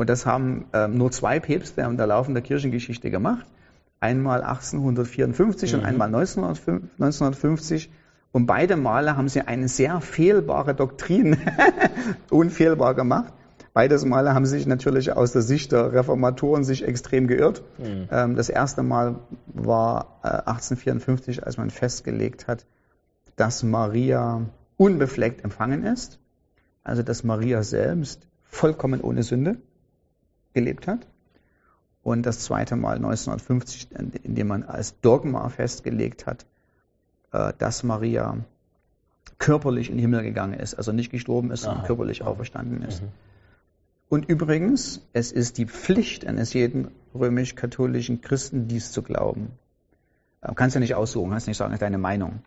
Und 0.00 0.08
das 0.08 0.24
haben 0.24 0.64
ähm, 0.72 0.96
nur 0.96 1.10
zwei 1.10 1.40
Päpste 1.40 1.82
in 1.82 1.98
der 1.98 2.06
Laufe 2.06 2.32
der 2.32 2.40
Kirchengeschichte 2.40 3.10
gemacht 3.10 3.44
einmal 4.00 4.40
1854 4.40 5.74
mhm. 5.74 5.78
und 5.78 5.84
einmal 5.84 6.08
1950. 6.08 7.92
Und 8.32 8.46
beide 8.46 8.76
Male 8.78 9.18
haben 9.18 9.28
sie 9.28 9.42
eine 9.42 9.68
sehr 9.68 10.00
fehlbare 10.00 10.74
Doktrin 10.74 11.36
unfehlbar 12.30 12.94
gemacht. 12.94 13.34
Beides 13.74 14.06
Male 14.06 14.32
haben 14.32 14.46
sie 14.46 14.56
sich 14.56 14.66
natürlich 14.66 15.12
aus 15.12 15.32
der 15.32 15.42
Sicht 15.42 15.70
der 15.72 15.92
Reformatoren 15.92 16.64
sich 16.64 16.82
extrem 16.82 17.26
geirrt. 17.26 17.62
Mhm. 17.76 18.08
Ähm, 18.10 18.36
das 18.36 18.48
erste 18.48 18.82
Mal 18.82 19.16
war 19.48 20.18
1854, 20.22 21.40
äh, 21.40 21.42
als 21.42 21.58
man 21.58 21.68
festgelegt 21.68 22.48
hat, 22.48 22.64
dass 23.36 23.62
Maria 23.62 24.46
unbefleckt 24.78 25.44
empfangen 25.44 25.84
ist, 25.84 26.18
also 26.84 27.02
dass 27.02 27.22
Maria 27.22 27.62
selbst 27.62 28.26
vollkommen 28.48 29.02
ohne 29.02 29.24
Sünde 29.24 29.58
gelebt 30.52 30.86
hat. 30.86 31.06
Und 32.02 32.24
das 32.24 32.40
zweite 32.40 32.76
Mal 32.76 32.96
1950, 32.96 33.88
indem 34.22 34.48
man 34.48 34.62
als 34.62 34.98
Dogma 35.00 35.48
festgelegt 35.48 36.26
hat, 36.26 36.46
äh, 37.32 37.52
dass 37.58 37.82
Maria 37.82 38.38
körperlich 39.38 39.90
in 39.90 39.96
den 39.96 40.02
Himmel 40.02 40.22
gegangen 40.22 40.54
ist, 40.54 40.74
also 40.74 40.92
nicht 40.92 41.10
gestorben 41.10 41.50
ist, 41.50 41.62
sondern 41.62 41.84
körperlich 41.84 42.22
auferstanden 42.22 42.82
ist. 42.82 43.02
Mhm. 43.02 43.08
Und 44.08 44.28
übrigens, 44.28 45.06
es 45.12 45.30
ist 45.30 45.58
die 45.58 45.66
Pflicht 45.66 46.26
eines 46.26 46.52
jeden 46.52 46.90
römisch-katholischen 47.14 48.20
Christen, 48.20 48.66
dies 48.66 48.92
zu 48.92 49.02
glauben. 49.02 49.52
Du 50.42 50.54
kannst 50.54 50.74
ja 50.74 50.80
nicht 50.80 50.94
aussuchen, 50.94 51.30
kannst 51.30 51.46
nicht 51.46 51.56
sagen, 51.56 51.70
das 51.70 51.76
ist 51.76 51.82
deine 51.82 51.98
Meinung. 51.98 52.40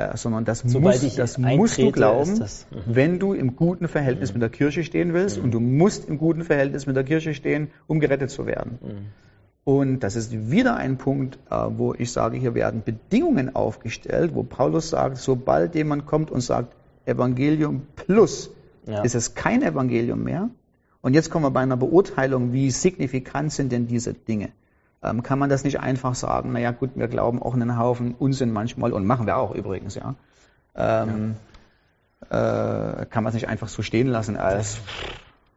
Äh, 0.00 0.16
sondern 0.16 0.46
das, 0.46 0.64
muss, 0.64 1.14
das 1.14 1.36
musst 1.36 1.76
du 1.76 1.92
glauben, 1.92 2.32
mhm. 2.38 2.46
wenn 2.86 3.18
du 3.18 3.34
im 3.34 3.54
guten 3.54 3.86
Verhältnis 3.86 4.30
mhm. 4.30 4.36
mit 4.36 4.42
der 4.42 4.48
Kirche 4.48 4.82
stehen 4.82 5.12
willst. 5.12 5.36
Mhm. 5.36 5.44
Und 5.44 5.50
du 5.52 5.60
musst 5.60 6.08
im 6.08 6.16
guten 6.16 6.42
Verhältnis 6.42 6.86
mit 6.86 6.96
der 6.96 7.04
Kirche 7.04 7.34
stehen, 7.34 7.68
um 7.86 8.00
gerettet 8.00 8.30
zu 8.30 8.46
werden. 8.46 8.78
Mhm. 8.80 9.06
Und 9.62 10.00
das 10.00 10.16
ist 10.16 10.50
wieder 10.50 10.76
ein 10.76 10.96
Punkt, 10.96 11.38
äh, 11.50 11.54
wo 11.68 11.92
ich 11.92 12.12
sage, 12.12 12.38
hier 12.38 12.54
werden 12.54 12.82
Bedingungen 12.82 13.54
aufgestellt, 13.54 14.34
wo 14.34 14.42
Paulus 14.42 14.88
sagt, 14.88 15.18
sobald 15.18 15.74
jemand 15.74 16.06
kommt 16.06 16.30
und 16.30 16.40
sagt, 16.40 16.74
Evangelium 17.04 17.82
plus, 17.94 18.50
ja. 18.86 19.02
ist 19.02 19.14
es 19.14 19.34
kein 19.34 19.62
Evangelium 19.62 20.24
mehr, 20.24 20.48
und 21.02 21.14
jetzt 21.14 21.30
kommen 21.30 21.44
wir 21.44 21.50
bei 21.50 21.60
einer 21.60 21.78
Beurteilung, 21.78 22.52
wie 22.52 22.70
signifikant 22.70 23.52
sind 23.52 23.72
denn 23.72 23.86
diese 23.86 24.12
Dinge. 24.12 24.50
Ähm, 25.02 25.22
kann 25.22 25.38
man 25.38 25.48
das 25.48 25.64
nicht 25.64 25.80
einfach 25.80 26.14
sagen, 26.14 26.52
naja 26.52 26.72
gut, 26.72 26.90
wir 26.94 27.08
glauben 27.08 27.40
auch 27.42 27.54
einen 27.54 27.78
Haufen 27.78 28.14
Unsinn 28.14 28.52
manchmal 28.52 28.92
und 28.92 29.06
machen 29.06 29.26
wir 29.26 29.36
auch 29.38 29.54
übrigens, 29.54 29.94
ja. 29.94 30.14
Ähm, 30.74 31.36
ja. 32.30 33.00
Äh, 33.02 33.06
kann 33.06 33.24
man 33.24 33.30
es 33.30 33.34
nicht 33.34 33.48
einfach 33.48 33.68
so 33.68 33.82
stehen 33.82 34.08
lassen 34.08 34.36
als, 34.36 34.78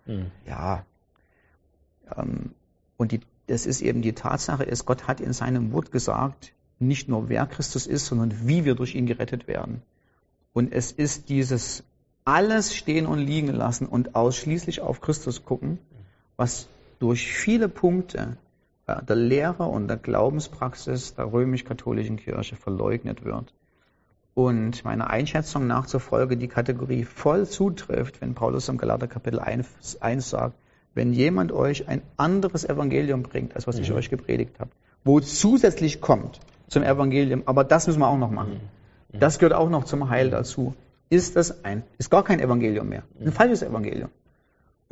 mhm. 0.05 0.31
ja. 0.47 0.85
Ähm, 2.15 2.51
und 2.95 3.11
die, 3.11 3.19
das 3.47 3.65
ist 3.65 3.81
eben 3.81 4.01
die 4.01 4.13
Tatsache 4.13 4.63
ist, 4.63 4.85
Gott 4.85 5.07
hat 5.07 5.19
in 5.19 5.33
seinem 5.33 5.73
Wort 5.73 5.91
gesagt, 5.91 6.53
nicht 6.79 7.09
nur 7.09 7.27
wer 7.27 7.45
Christus 7.45 7.85
ist, 7.85 8.05
sondern 8.05 8.47
wie 8.47 8.63
wir 8.63 8.75
durch 8.75 8.95
ihn 8.95 9.05
gerettet 9.05 9.47
werden. 9.47 9.81
Und 10.53 10.71
es 10.71 10.91
ist 10.91 11.29
dieses 11.29 11.83
alles 12.25 12.75
stehen 12.75 13.05
und 13.05 13.19
liegen 13.19 13.47
lassen 13.47 13.87
und 13.87 14.15
ausschließlich 14.15 14.81
auf 14.81 15.01
Christus 15.01 15.43
gucken, 15.43 15.79
was 16.37 16.67
durch 16.99 17.33
viele 17.33 17.67
Punkte 17.67 18.37
der 18.87 19.15
Lehre 19.15 19.63
und 19.63 19.87
der 19.87 19.97
Glaubenspraxis 19.97 21.15
der 21.15 21.31
römisch-katholischen 21.31 22.17
Kirche 22.17 22.55
verleugnet 22.55 23.23
wird. 23.23 23.53
Und 24.33 24.83
meiner 24.83 25.09
Einschätzung 25.09 25.67
nach 25.67 25.85
zufolge 25.85 26.37
die 26.37 26.47
Kategorie 26.47 27.03
voll 27.03 27.47
zutrifft, 27.47 28.19
wenn 28.21 28.33
Paulus 28.33 28.67
im 28.67 28.77
Galater 28.77 29.07
Kapitel 29.07 29.39
1, 29.39 30.01
1 30.01 30.29
sagt, 30.29 30.55
wenn 30.95 31.13
jemand 31.13 31.51
euch 31.51 31.87
ein 31.87 32.01
anderes 32.17 32.65
Evangelium 32.65 33.23
bringt, 33.23 33.55
als 33.55 33.67
was 33.67 33.77
ich 33.77 33.89
mhm. 33.89 33.97
euch 33.97 34.09
gepredigt 34.09 34.59
habe, 34.59 34.71
wo 35.03 35.19
zusätzlich 35.19 36.01
kommt 36.01 36.39
zum 36.67 36.83
Evangelium, 36.83 37.43
aber 37.45 37.63
das 37.63 37.87
müssen 37.87 37.99
wir 37.99 38.07
auch 38.07 38.17
noch 38.17 38.31
machen. 38.31 38.59
Mhm. 39.11 39.19
Das 39.19 39.39
gehört 39.39 39.53
auch 39.53 39.69
noch 39.69 39.85
zum 39.85 40.09
Heil 40.09 40.29
dazu 40.29 40.73
ist 41.13 41.35
das 41.35 41.63
ein, 41.63 41.83
ist 41.97 42.09
gar 42.09 42.23
kein 42.23 42.39
Evangelium 42.39 42.89
mehr. 42.89 43.03
Ein 43.19 43.31
falsches 43.31 43.61
Evangelium. 43.61 44.09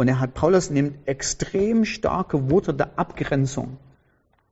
Und 0.02 0.08
er 0.08 0.20
hat, 0.20 0.34
Paulus 0.34 0.72
nimmt 0.72 1.08
extrem 1.08 1.86
starke 1.86 2.50
Worte 2.50 2.74
der 2.74 2.98
Abgrenzung. 2.98 3.78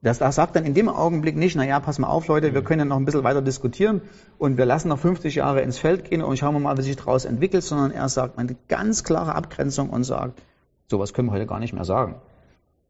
Das, 0.03 0.19
das 0.19 0.35
sagt 0.35 0.55
dann 0.55 0.63
in 0.63 0.75
dem 0.75 0.87
Augenblick 0.87 1.35
nicht, 1.35 1.55
naja, 1.55 1.79
pass 1.79 1.97
mal 1.97 2.07
auf, 2.07 2.27
Leute, 2.27 2.53
wir 2.53 2.63
können 2.63 2.81
ja 2.81 2.85
noch 2.85 2.97
ein 2.97 3.05
bisschen 3.05 3.23
weiter 3.23 3.41
diskutieren 3.41 4.01
und 4.37 4.59
wir 4.59 4.67
lassen 4.67 4.89
noch 4.89 4.99
50 4.99 5.33
Jahre 5.33 5.61
ins 5.61 5.79
Feld 5.79 6.07
gehen 6.07 6.21
und 6.21 6.37
schauen 6.37 6.53
wir 6.53 6.59
mal, 6.59 6.77
wie 6.77 6.83
sich 6.83 6.97
daraus 6.97 7.25
entwickelt, 7.25 7.63
sondern 7.63 7.89
er 7.89 8.07
sagt 8.09 8.37
eine 8.37 8.55
ganz 8.67 9.03
klare 9.03 9.33
Abgrenzung 9.33 9.89
und 9.89 10.03
sagt, 10.03 10.39
sowas 10.85 11.15
können 11.15 11.29
wir 11.29 11.31
heute 11.31 11.47
gar 11.47 11.59
nicht 11.59 11.73
mehr 11.73 11.83
sagen. 11.83 12.21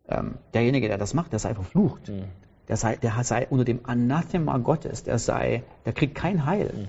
Ähm, 0.09 0.33
derjenige, 0.53 0.89
der 0.89 0.97
das 0.97 1.13
macht, 1.13 1.31
der 1.31 1.39
sei 1.39 1.55
verflucht. 1.55 2.09
Mhm. 2.09 2.25
Der 2.67 2.75
sei, 2.75 2.97
der 2.97 3.23
sei 3.23 3.47
unter 3.49 3.63
dem 3.63 3.79
Anathema 3.83 4.57
Gottes, 4.57 5.05
der 5.05 5.17
sei, 5.17 5.63
der 5.85 5.93
kriegt 5.93 6.13
kein 6.13 6.45
Heil. 6.45 6.73
Mhm. 6.75 6.87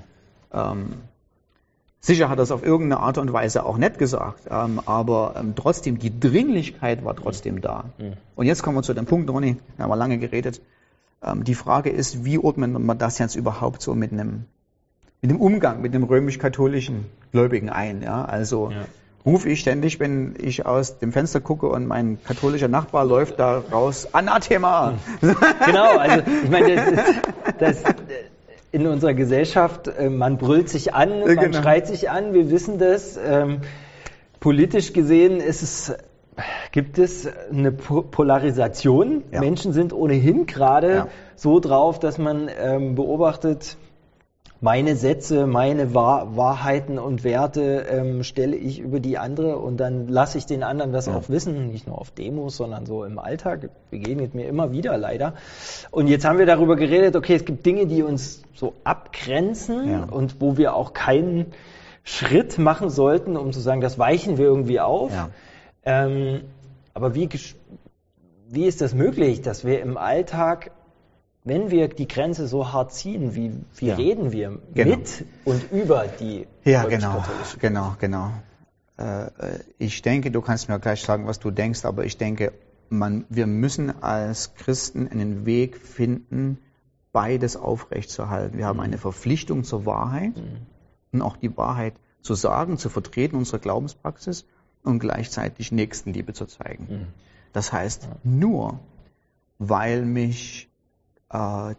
Ähm, 0.53 0.93
Sicher 2.03 2.31
hat 2.31 2.39
er 2.39 2.45
es 2.45 2.51
auf 2.51 2.65
irgendeine 2.65 3.03
Art 3.03 3.19
und 3.19 3.31
Weise 3.33 3.67
auch 3.67 3.77
nett 3.77 3.99
gesagt, 3.99 4.45
ähm, 4.51 4.81
aber 4.87 5.35
ähm, 5.39 5.53
trotzdem, 5.55 5.99
die 5.99 6.19
Dringlichkeit 6.19 7.05
war 7.05 7.15
trotzdem 7.15 7.61
da. 7.61 7.85
Mhm. 7.99 8.15
Und 8.37 8.47
jetzt 8.47 8.63
kommen 8.63 8.77
wir 8.79 8.83
zu 8.83 8.95
dem 8.95 9.05
Punkt, 9.05 9.29
Ronny, 9.29 9.57
da 9.77 9.85
haben 9.85 9.91
wir 9.91 9.97
lange 9.97 10.19
geredet. 10.19 10.63
Ähm, 11.23 11.45
die 11.45 11.55
Frage 11.55 11.91
ist, 11.91 12.25
wie 12.25 12.39
ordnet 12.39 12.73
man 12.73 12.97
das 12.97 13.19
jetzt 13.19 13.35
überhaupt 13.37 13.83
so 13.83 13.95
mit 13.95 14.13
einem, 14.13 14.47
mit 15.21 15.31
dem 15.31 15.39
Umgang 15.39 15.83
mit 15.83 15.93
dem 15.93 16.05
römisch-katholischen 16.05 17.05
Gläubigen 17.33 17.69
ein? 17.69 18.01
Ja? 18.01 18.25
Also 18.25 18.71
ja. 18.71 18.87
rufe 19.27 19.51
ich 19.51 19.61
ständig, 19.61 20.01
wenn 20.01 20.37
ich 20.39 20.65
aus 20.65 21.01
dem 21.01 21.13
Fenster 21.13 21.41
gucke 21.41 21.69
und 21.69 21.87
mein 21.87 22.19
katholischer 22.25 22.69
Nachbar 22.69 23.05
läuft 23.05 23.39
da 23.39 23.59
raus, 23.59 24.09
Anathema! 24.13 24.95
Genau, 25.21 25.99
also 25.99 26.23
ich 26.45 26.51
meine, 26.51 26.77
das, 27.59 27.83
das 27.83 27.85
in 28.73 28.87
unserer 28.87 29.15
Gesellschaft, 29.15 29.89
äh, 29.89 30.09
man 30.09 30.39
brüllt 30.39 30.69
sich 30.69 30.95
an, 30.95 31.21
man 31.21 31.37
genau. 31.37 31.61
schreit 31.61 31.87
sich 31.87 32.11
an, 32.11 32.33
wir 32.33 32.51
wissen 32.51 32.79
das. 32.79 33.17
Ähm, 33.17 33.61
politisch 34.39 34.93
gesehen 34.93 35.41
ist 35.41 35.63
es, 35.63 35.95
gibt 36.73 36.99
es 36.99 37.29
eine 37.51 37.73
Polarisation. 37.73 39.25
Ja. 39.33 39.41
Menschen 39.41 39.73
sind 39.73 39.93
ohnehin 39.93 40.47
gerade 40.47 40.95
ja. 40.95 41.09
so 41.37 41.61
drauf, 41.61 41.99
dass 41.99 42.19
man 42.19 42.49
ähm, 42.59 42.95
beobachtet, 42.95 43.77
meine 44.61 44.95
Sätze, 44.95 45.47
meine 45.47 45.95
Wahr 45.95 46.37
Wahrheiten 46.37 46.99
und 46.99 47.25
Werte 47.25 47.87
ähm, 47.91 48.23
stelle 48.23 48.57
ich 48.57 48.79
über 48.79 49.01
die 49.01 49.17
andere 49.17 49.57
und 49.59 49.79
dann 49.79 50.07
lasse 50.07 50.37
ich 50.37 50.45
den 50.45 50.63
anderen 50.63 50.93
das 50.93 51.07
ja. 51.07 51.17
auch 51.17 51.29
wissen, 51.31 51.69
nicht 51.69 51.87
nur 51.87 51.99
auf 51.99 52.11
Demos, 52.11 52.59
sondern 52.59 52.85
so 52.85 53.05
im 53.05 53.19
Alltag, 53.19 53.71
begegnet 53.91 54.35
mir 54.35 54.47
immer 54.47 54.71
wieder 54.71 54.99
leider. 54.99 55.35
Und 55.91 56.09
jetzt 56.09 56.27
haben 56.27 56.39
wir 56.39 56.47
darüber 56.47 56.77
geredet, 56.77 57.17
okay, 57.17 57.35
es 57.35 57.47
gibt 57.47 57.65
Dinge, 57.65 57.87
die 57.87 58.03
uns 58.03 58.43
so 58.55 58.75
abgrenzen 58.85 59.91
ja. 59.91 60.05
und 60.05 60.41
wo 60.41 60.59
wir 60.59 60.75
auch 60.75 60.93
keinen 60.93 61.47
Schritt 62.05 62.59
machen 62.59 62.91
sollten, 62.91 63.37
um 63.37 63.53
zu 63.53 63.61
sagen, 63.61 63.81
das 63.81 63.99
weichen 63.99 64.37
wir 64.37 64.45
irgendwie 64.45 64.81
auf. 64.81 65.11
Ja. 65.13 65.31
Ähm, 65.85 66.43
aber 66.93 67.15
wie, 67.15 67.31
wie 68.49 68.67
ist 68.67 68.83
das 68.83 68.95
möglich, 68.95 69.41
dass 69.41 69.65
wir 69.65 69.81
im 69.81 69.97
Alltag 69.97 70.73
wenn 71.45 71.71
wir 71.71 71.89
die 71.89 72.07
Grenze 72.07 72.47
so 72.47 72.73
hart 72.73 72.93
ziehen, 72.93 73.35
wie, 73.35 73.53
wie 73.77 73.87
ja. 73.87 73.95
reden 73.95 74.33
wir 74.33 74.59
genau. 74.75 74.97
mit 74.97 75.25
und 75.45 75.73
über 75.73 76.07
die 76.07 76.47
Ja, 76.65 76.85
genau, 76.85 77.25
genau, 77.59 77.97
genau. 77.99 78.33
Äh, 78.99 79.31
ich 79.79 80.03
denke, 80.03 80.31
du 80.31 80.43
kannst 80.43 80.69
mir 80.69 80.79
gleich 80.79 81.03
sagen, 81.03 81.27
was 81.27 81.39
du 81.39 81.51
denkst, 81.51 81.85
aber 81.85 82.05
ich 82.05 82.19
denke, 82.19 82.53
man, 82.91 83.25
wir 83.29 83.47
müssen 83.47 84.03
als 84.03 84.55
Christen 84.55 85.09
einen 85.09 85.47
Weg 85.47 85.79
finden, 85.79 86.59
beides 87.13 87.57
aufrechtzuerhalten. 87.57 88.59
Wir 88.59 88.67
haben 88.67 88.77
mhm. 88.77 88.85
eine 88.85 88.99
Verpflichtung 88.99 89.65
zur 89.65 89.87
Wahrheit 89.87 90.37
mhm. 90.37 90.67
und 91.13 91.23
auch 91.23 91.37
die 91.37 91.57
Wahrheit 91.57 91.95
zu 92.21 92.35
sagen, 92.35 92.77
zu 92.77 92.91
vertreten, 92.91 93.37
unsere 93.37 93.59
Glaubenspraxis 93.59 94.45
und 94.85 94.99
gleichzeitig 94.99 95.73
Nächstenliebe 95.73 96.35
zu 96.35 96.47
zeigen. 96.47 96.87
Mhm. 96.91 97.07
Das 97.53 97.73
heißt, 97.73 98.09
nur 98.23 98.79
weil 99.59 100.05
mich 100.05 100.70
äh, 101.31 101.75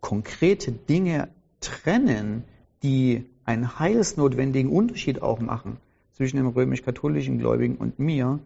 konkrete 0.00 0.72
Dinge 0.72 1.28
trennen, 1.60 2.44
die 2.82 3.26
einen 3.44 3.78
heilsnotwendigen 3.78 4.70
Unterschied 4.70 5.22
auch 5.22 5.40
machen 5.40 5.78
zwischen 6.12 6.36
dem 6.36 6.48
römisch-katholischen 6.48 7.38
Gläubigen 7.38 7.76
und 7.76 7.98
mir, 7.98 8.40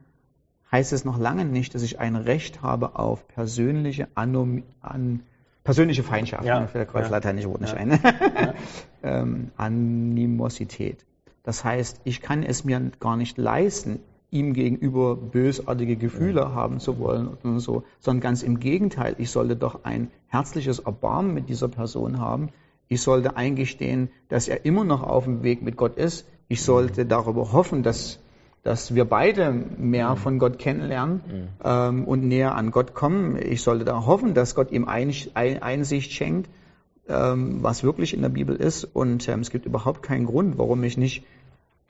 heißt 0.71 0.93
es 0.93 1.05
noch 1.05 1.19
lange 1.19 1.45
nicht, 1.45 1.75
dass 1.75 1.83
ich 1.83 1.99
ein 2.01 2.17
Recht 2.17 2.63
habe 2.63 2.99
auf 2.99 3.27
persönliche 3.29 4.09
Anom 4.15 4.63
an 4.81 5.21
persönliche 5.65 6.03
Feindschaft. 6.03 6.45
Ja, 6.45 6.61
mir 6.61 6.69
fällt 6.69 6.89
gerade 6.89 7.07
ja. 7.07 7.11
lateinische 7.11 7.49
Wort 7.49 7.61
nicht 7.61 7.75
ja. 7.75 7.79
ein. 7.79 7.91
Ja. 8.03 8.55
ähm, 9.03 9.51
Animosität. 9.57 11.05
Das 11.43 11.65
heißt, 11.65 12.01
ich 12.05 12.21
kann 12.21 12.43
es 12.43 12.65
mir 12.65 12.91
gar 12.99 13.17
nicht 13.17 13.39
leisten, 13.39 14.01
ihm 14.31 14.53
gegenüber 14.53 15.17
bösartige 15.17 15.97
Gefühle 15.97 16.55
haben 16.55 16.81
zu 16.81 16.99
wollen 16.99 17.29
und 17.43 17.61
so, 17.61 17.85
sondern 18.01 18.21
ganz 18.21 18.43
im 18.43 18.59
Gegenteil, 18.61 19.15
ich 19.19 19.31
sollte 19.31 19.57
doch 19.57 19.85
ein 19.85 20.11
herzliches 20.29 20.81
Erbarmen 20.81 21.33
mit 21.33 21.49
dieser 21.49 21.69
Person 21.69 22.19
haben. 22.19 22.51
Ich 22.89 23.03
sollte 23.03 23.37
eingestehen, 23.37 24.11
dass 24.29 24.49
er 24.49 24.65
immer 24.65 24.85
noch 24.85 25.03
auf 25.03 25.25
dem 25.25 25.43
Weg 25.43 25.63
mit 25.63 25.77
Gott 25.77 25.97
ist. 25.97 26.27
Ich 26.49 26.63
sollte 26.63 27.05
mhm. 27.05 27.09
darüber 27.09 27.53
hoffen, 27.53 27.83
dass, 27.83 28.21
dass 28.63 28.95
wir 28.95 29.05
beide 29.05 29.53
mehr 29.53 30.11
mhm. 30.11 30.17
von 30.17 30.39
Gott 30.39 30.59
kennenlernen 30.59 31.21
mhm. 31.27 31.49
ähm, 31.65 32.05
und 32.05 32.25
näher 32.25 32.55
an 32.55 32.71
Gott 32.71 32.95
kommen. 32.95 33.37
Ich 33.41 33.63
sollte 33.63 33.85
da 33.85 34.07
hoffen, 34.07 34.35
dass 34.35 34.55
Gott 34.55 34.71
ihm 34.71 34.87
Einsicht 34.87 36.13
schenkt 36.13 36.49
ähm, 37.09 37.63
was 37.63 37.83
wirklich 37.83 38.15
in 38.15 38.23
der 38.23 38.29
Bibel 38.29 38.57
ist. 38.57 38.85
Und 38.85 39.29
ähm, 39.29 39.41
es 39.41 39.51
gibt 39.51 39.67
überhaupt 39.67 40.03
keinen 40.03 40.27
Grund, 40.27 40.59
warum 40.59 40.83
ich 40.85 40.97
nicht 40.97 41.25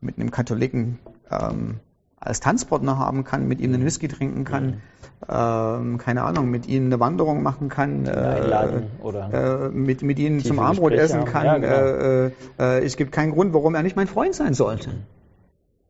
mit 0.01 0.19
einem 0.19 0.31
Katholiken 0.31 0.99
ähm, 1.31 1.81
als 2.19 2.41
Tanzpartner 2.41 2.99
haben 2.99 3.25
kann, 3.25 3.47
mit 3.47 3.61
ihm 3.61 3.75
einen 3.75 3.85
Whisky 3.85 4.09
trinken 4.09 4.45
kann, 4.45 4.81
ähm, 5.29 5.99
keine 5.99 6.23
Ahnung, 6.23 6.51
mit 6.51 6.67
ihm 6.67 6.87
eine 6.87 7.01
Wanderung 7.01 7.43
machen 7.43 7.69
kann, 7.69 8.07
äh, 8.07 8.81
äh, 9.05 9.69
mit, 9.71 10.03
mit 10.03 10.19
ihm 10.19 10.43
zum 10.43 10.59
Armbrot 10.59 10.93
essen 10.93 11.25
kann. 11.25 11.45
Ja, 11.45 11.59
genau. 11.59 11.75
äh, 11.75 12.27
äh, 12.59 12.85
es 12.85 12.97
gibt 12.97 13.13
keinen 13.13 13.33
Grund, 13.33 13.53
warum 13.53 13.75
er 13.75 13.83
nicht 13.83 13.97
mein 13.97 14.07
Freund 14.07 14.35
sein 14.35 14.55
sollte. 14.55 14.91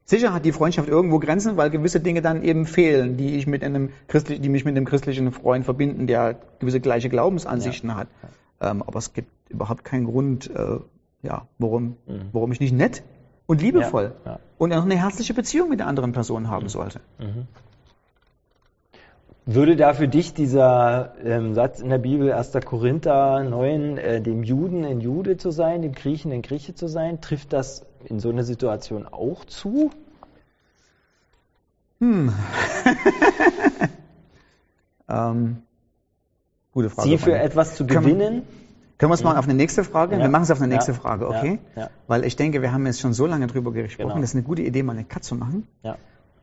Sicher 0.04 0.32
hat 0.32 0.44
die 0.44 0.52
Freundschaft 0.52 0.88
irgendwo 0.88 1.18
Grenzen, 1.18 1.56
weil 1.56 1.70
gewisse 1.70 1.98
Dinge 1.98 2.22
dann 2.22 2.42
eben 2.42 2.64
fehlen, 2.64 3.16
die 3.16 3.34
ich 3.36 3.48
mit 3.48 3.64
einem 3.64 3.90
christlichen, 4.06 4.40
die 4.40 4.48
mich 4.48 4.64
mit 4.64 4.76
einem 4.76 4.84
christlichen 4.84 5.32
Freund 5.32 5.64
verbinden, 5.64 6.06
der 6.06 6.36
gewisse 6.60 6.78
gleiche 6.78 7.08
Glaubensansichten 7.08 7.90
ja. 7.90 7.96
hat. 7.96 8.08
Ähm, 8.60 8.82
aber 8.82 8.98
es 8.98 9.12
gibt 9.12 9.30
überhaupt 9.48 9.84
keinen 9.84 10.06
Grund, 10.06 10.48
äh, 10.54 10.78
ja, 11.22 11.46
warum, 11.58 11.96
mhm. 12.06 12.28
warum 12.32 12.52
ich 12.52 12.60
nicht 12.60 12.72
nett 12.72 13.02
und 13.46 13.62
liebevoll 13.62 14.12
ja, 14.24 14.32
ja. 14.32 14.38
und 14.58 14.72
auch 14.72 14.82
eine 14.82 14.96
herzliche 14.96 15.34
Beziehung 15.34 15.68
mit 15.68 15.80
der 15.80 15.86
anderen 15.86 16.12
Person 16.12 16.48
haben 16.48 16.68
sollte. 16.68 17.00
Mhm. 17.18 17.46
Würde 19.48 19.76
da 19.76 19.94
für 19.94 20.08
dich 20.08 20.34
dieser 20.34 21.14
ähm, 21.24 21.54
Satz 21.54 21.78
in 21.78 21.88
der 21.88 21.98
Bibel 21.98 22.32
1. 22.32 22.50
Korinther 22.64 23.44
9, 23.44 23.96
äh, 23.96 24.20
dem 24.20 24.42
Juden 24.42 24.84
ein 24.84 25.00
Jude 25.00 25.36
zu 25.36 25.52
sein, 25.52 25.82
dem 25.82 25.92
Griechen 25.92 26.32
ein 26.32 26.42
Grieche 26.42 26.74
zu 26.74 26.88
sein, 26.88 27.20
trifft 27.20 27.52
das 27.52 27.86
in 28.04 28.18
so 28.18 28.28
einer 28.28 28.42
Situation 28.42 29.06
auch 29.06 29.44
zu? 29.44 29.90
Hm. 32.00 32.32
ähm, 35.08 35.62
gute 36.72 36.90
Frage. 36.90 37.08
Sie 37.08 37.18
für 37.18 37.38
etwas 37.38 37.76
zu 37.76 37.86
gewinnen? 37.86 38.42
Können 38.98 39.10
wir 39.10 39.14
es 39.14 39.22
mal 39.22 39.36
auf 39.36 39.44
eine 39.44 39.54
nächste 39.54 39.84
Frage? 39.84 40.16
Ja. 40.16 40.22
Wir 40.22 40.28
machen 40.28 40.44
es 40.44 40.50
auf 40.50 40.60
eine 40.60 40.72
nächste 40.72 40.92
ja. 40.92 40.98
Frage, 40.98 41.28
okay? 41.28 41.58
Ja. 41.74 41.90
Weil 42.06 42.24
ich 42.24 42.36
denke, 42.36 42.62
wir 42.62 42.72
haben 42.72 42.86
jetzt 42.86 43.00
schon 43.00 43.12
so 43.12 43.26
lange 43.26 43.46
drüber 43.46 43.72
gesprochen. 43.72 44.08
Genau. 44.08 44.20
Das 44.20 44.30
ist 44.30 44.36
eine 44.36 44.44
gute 44.44 44.62
Idee, 44.62 44.82
mal 44.82 44.92
eine 44.92 45.04
Cut 45.04 45.24
zu 45.24 45.34
machen. 45.34 45.68
Ja. 45.82 45.96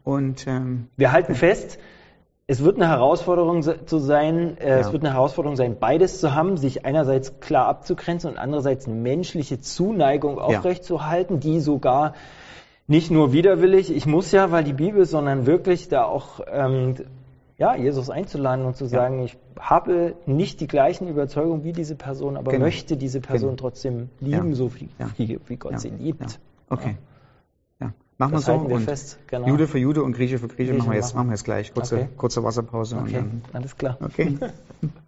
Und 0.03 0.45
ähm, 0.47 0.87
wir 0.95 1.11
halten 1.11 1.33
fest, 1.33 1.79
es 2.45 2.63
wird 2.63 2.75
eine 2.75 2.89
Herausforderung 2.89 3.61
zu 3.61 3.99
sein, 3.99 4.57
äh, 4.57 4.79
es 4.79 4.91
wird 4.91 5.03
eine 5.03 5.13
Herausforderung 5.13 5.55
sein, 5.55 5.77
beides 5.79 6.19
zu 6.19 6.35
haben, 6.35 6.57
sich 6.57 6.85
einerseits 6.85 7.39
klar 7.39 7.67
abzugrenzen 7.67 8.29
und 8.31 8.37
andererseits 8.37 8.85
eine 8.85 8.95
menschliche 8.95 9.61
Zuneigung 9.61 10.39
aufrechtzuerhalten, 10.39 11.39
die 11.39 11.61
sogar 11.61 12.13
nicht 12.85 13.11
nur 13.11 13.31
widerwillig, 13.31 13.95
ich 13.95 14.05
muss 14.05 14.31
ja, 14.33 14.51
weil 14.51 14.65
die 14.65 14.73
Bibel, 14.73 15.05
sondern 15.05 15.45
wirklich 15.45 15.87
da 15.87 16.03
auch 16.03 16.41
ähm, 16.51 16.95
ja, 17.63 17.75
Jesus 17.77 18.09
einzuladen 18.09 18.65
und 18.65 18.75
zu 18.75 18.85
sagen, 18.87 19.19
ja. 19.19 19.25
ich 19.25 19.37
habe 19.57 20.15
nicht 20.25 20.59
die 20.59 20.67
gleichen 20.67 21.07
Überzeugungen 21.07 21.63
wie 21.63 21.71
diese 21.71 21.95
Person, 21.95 22.35
aber 22.35 22.51
genau. 22.51 22.65
möchte 22.65 22.97
diese 22.97 23.21
Person 23.21 23.51
genau. 23.51 23.61
trotzdem 23.61 24.09
lieben, 24.19 24.49
ja. 24.49 24.55
so 24.55 24.75
wie, 24.75 24.89
wie, 25.17 25.39
wie 25.47 25.55
Gott 25.55 25.79
sie 25.79 25.89
liebt. 25.89 26.41
Okay. 26.69 26.97
Ja. 27.79 27.93
Machen 28.17 28.33
wir 28.33 28.39
so. 28.39 28.69
Wir 28.69 28.79
fest. 28.81 29.17
Genau. 29.27 29.47
Jude 29.47 29.67
für 29.67 29.79
Jude 29.79 30.03
und 30.03 30.11
Grieche 30.11 30.39
für 30.39 30.49
Grieche, 30.49 30.71
Grieche 30.71 30.77
machen, 30.77 30.91
wir 30.91 30.97
jetzt, 30.97 31.15
machen 31.15 31.27
wir 31.27 31.35
jetzt 31.35 31.45
gleich. 31.45 31.73
Kurze, 31.73 31.95
okay. 31.95 32.09
kurze 32.17 32.43
Wasserpause. 32.43 32.97
Okay, 32.97 33.23
alles 33.53 33.77
klar. 33.77 33.97
Okay. 34.01 34.37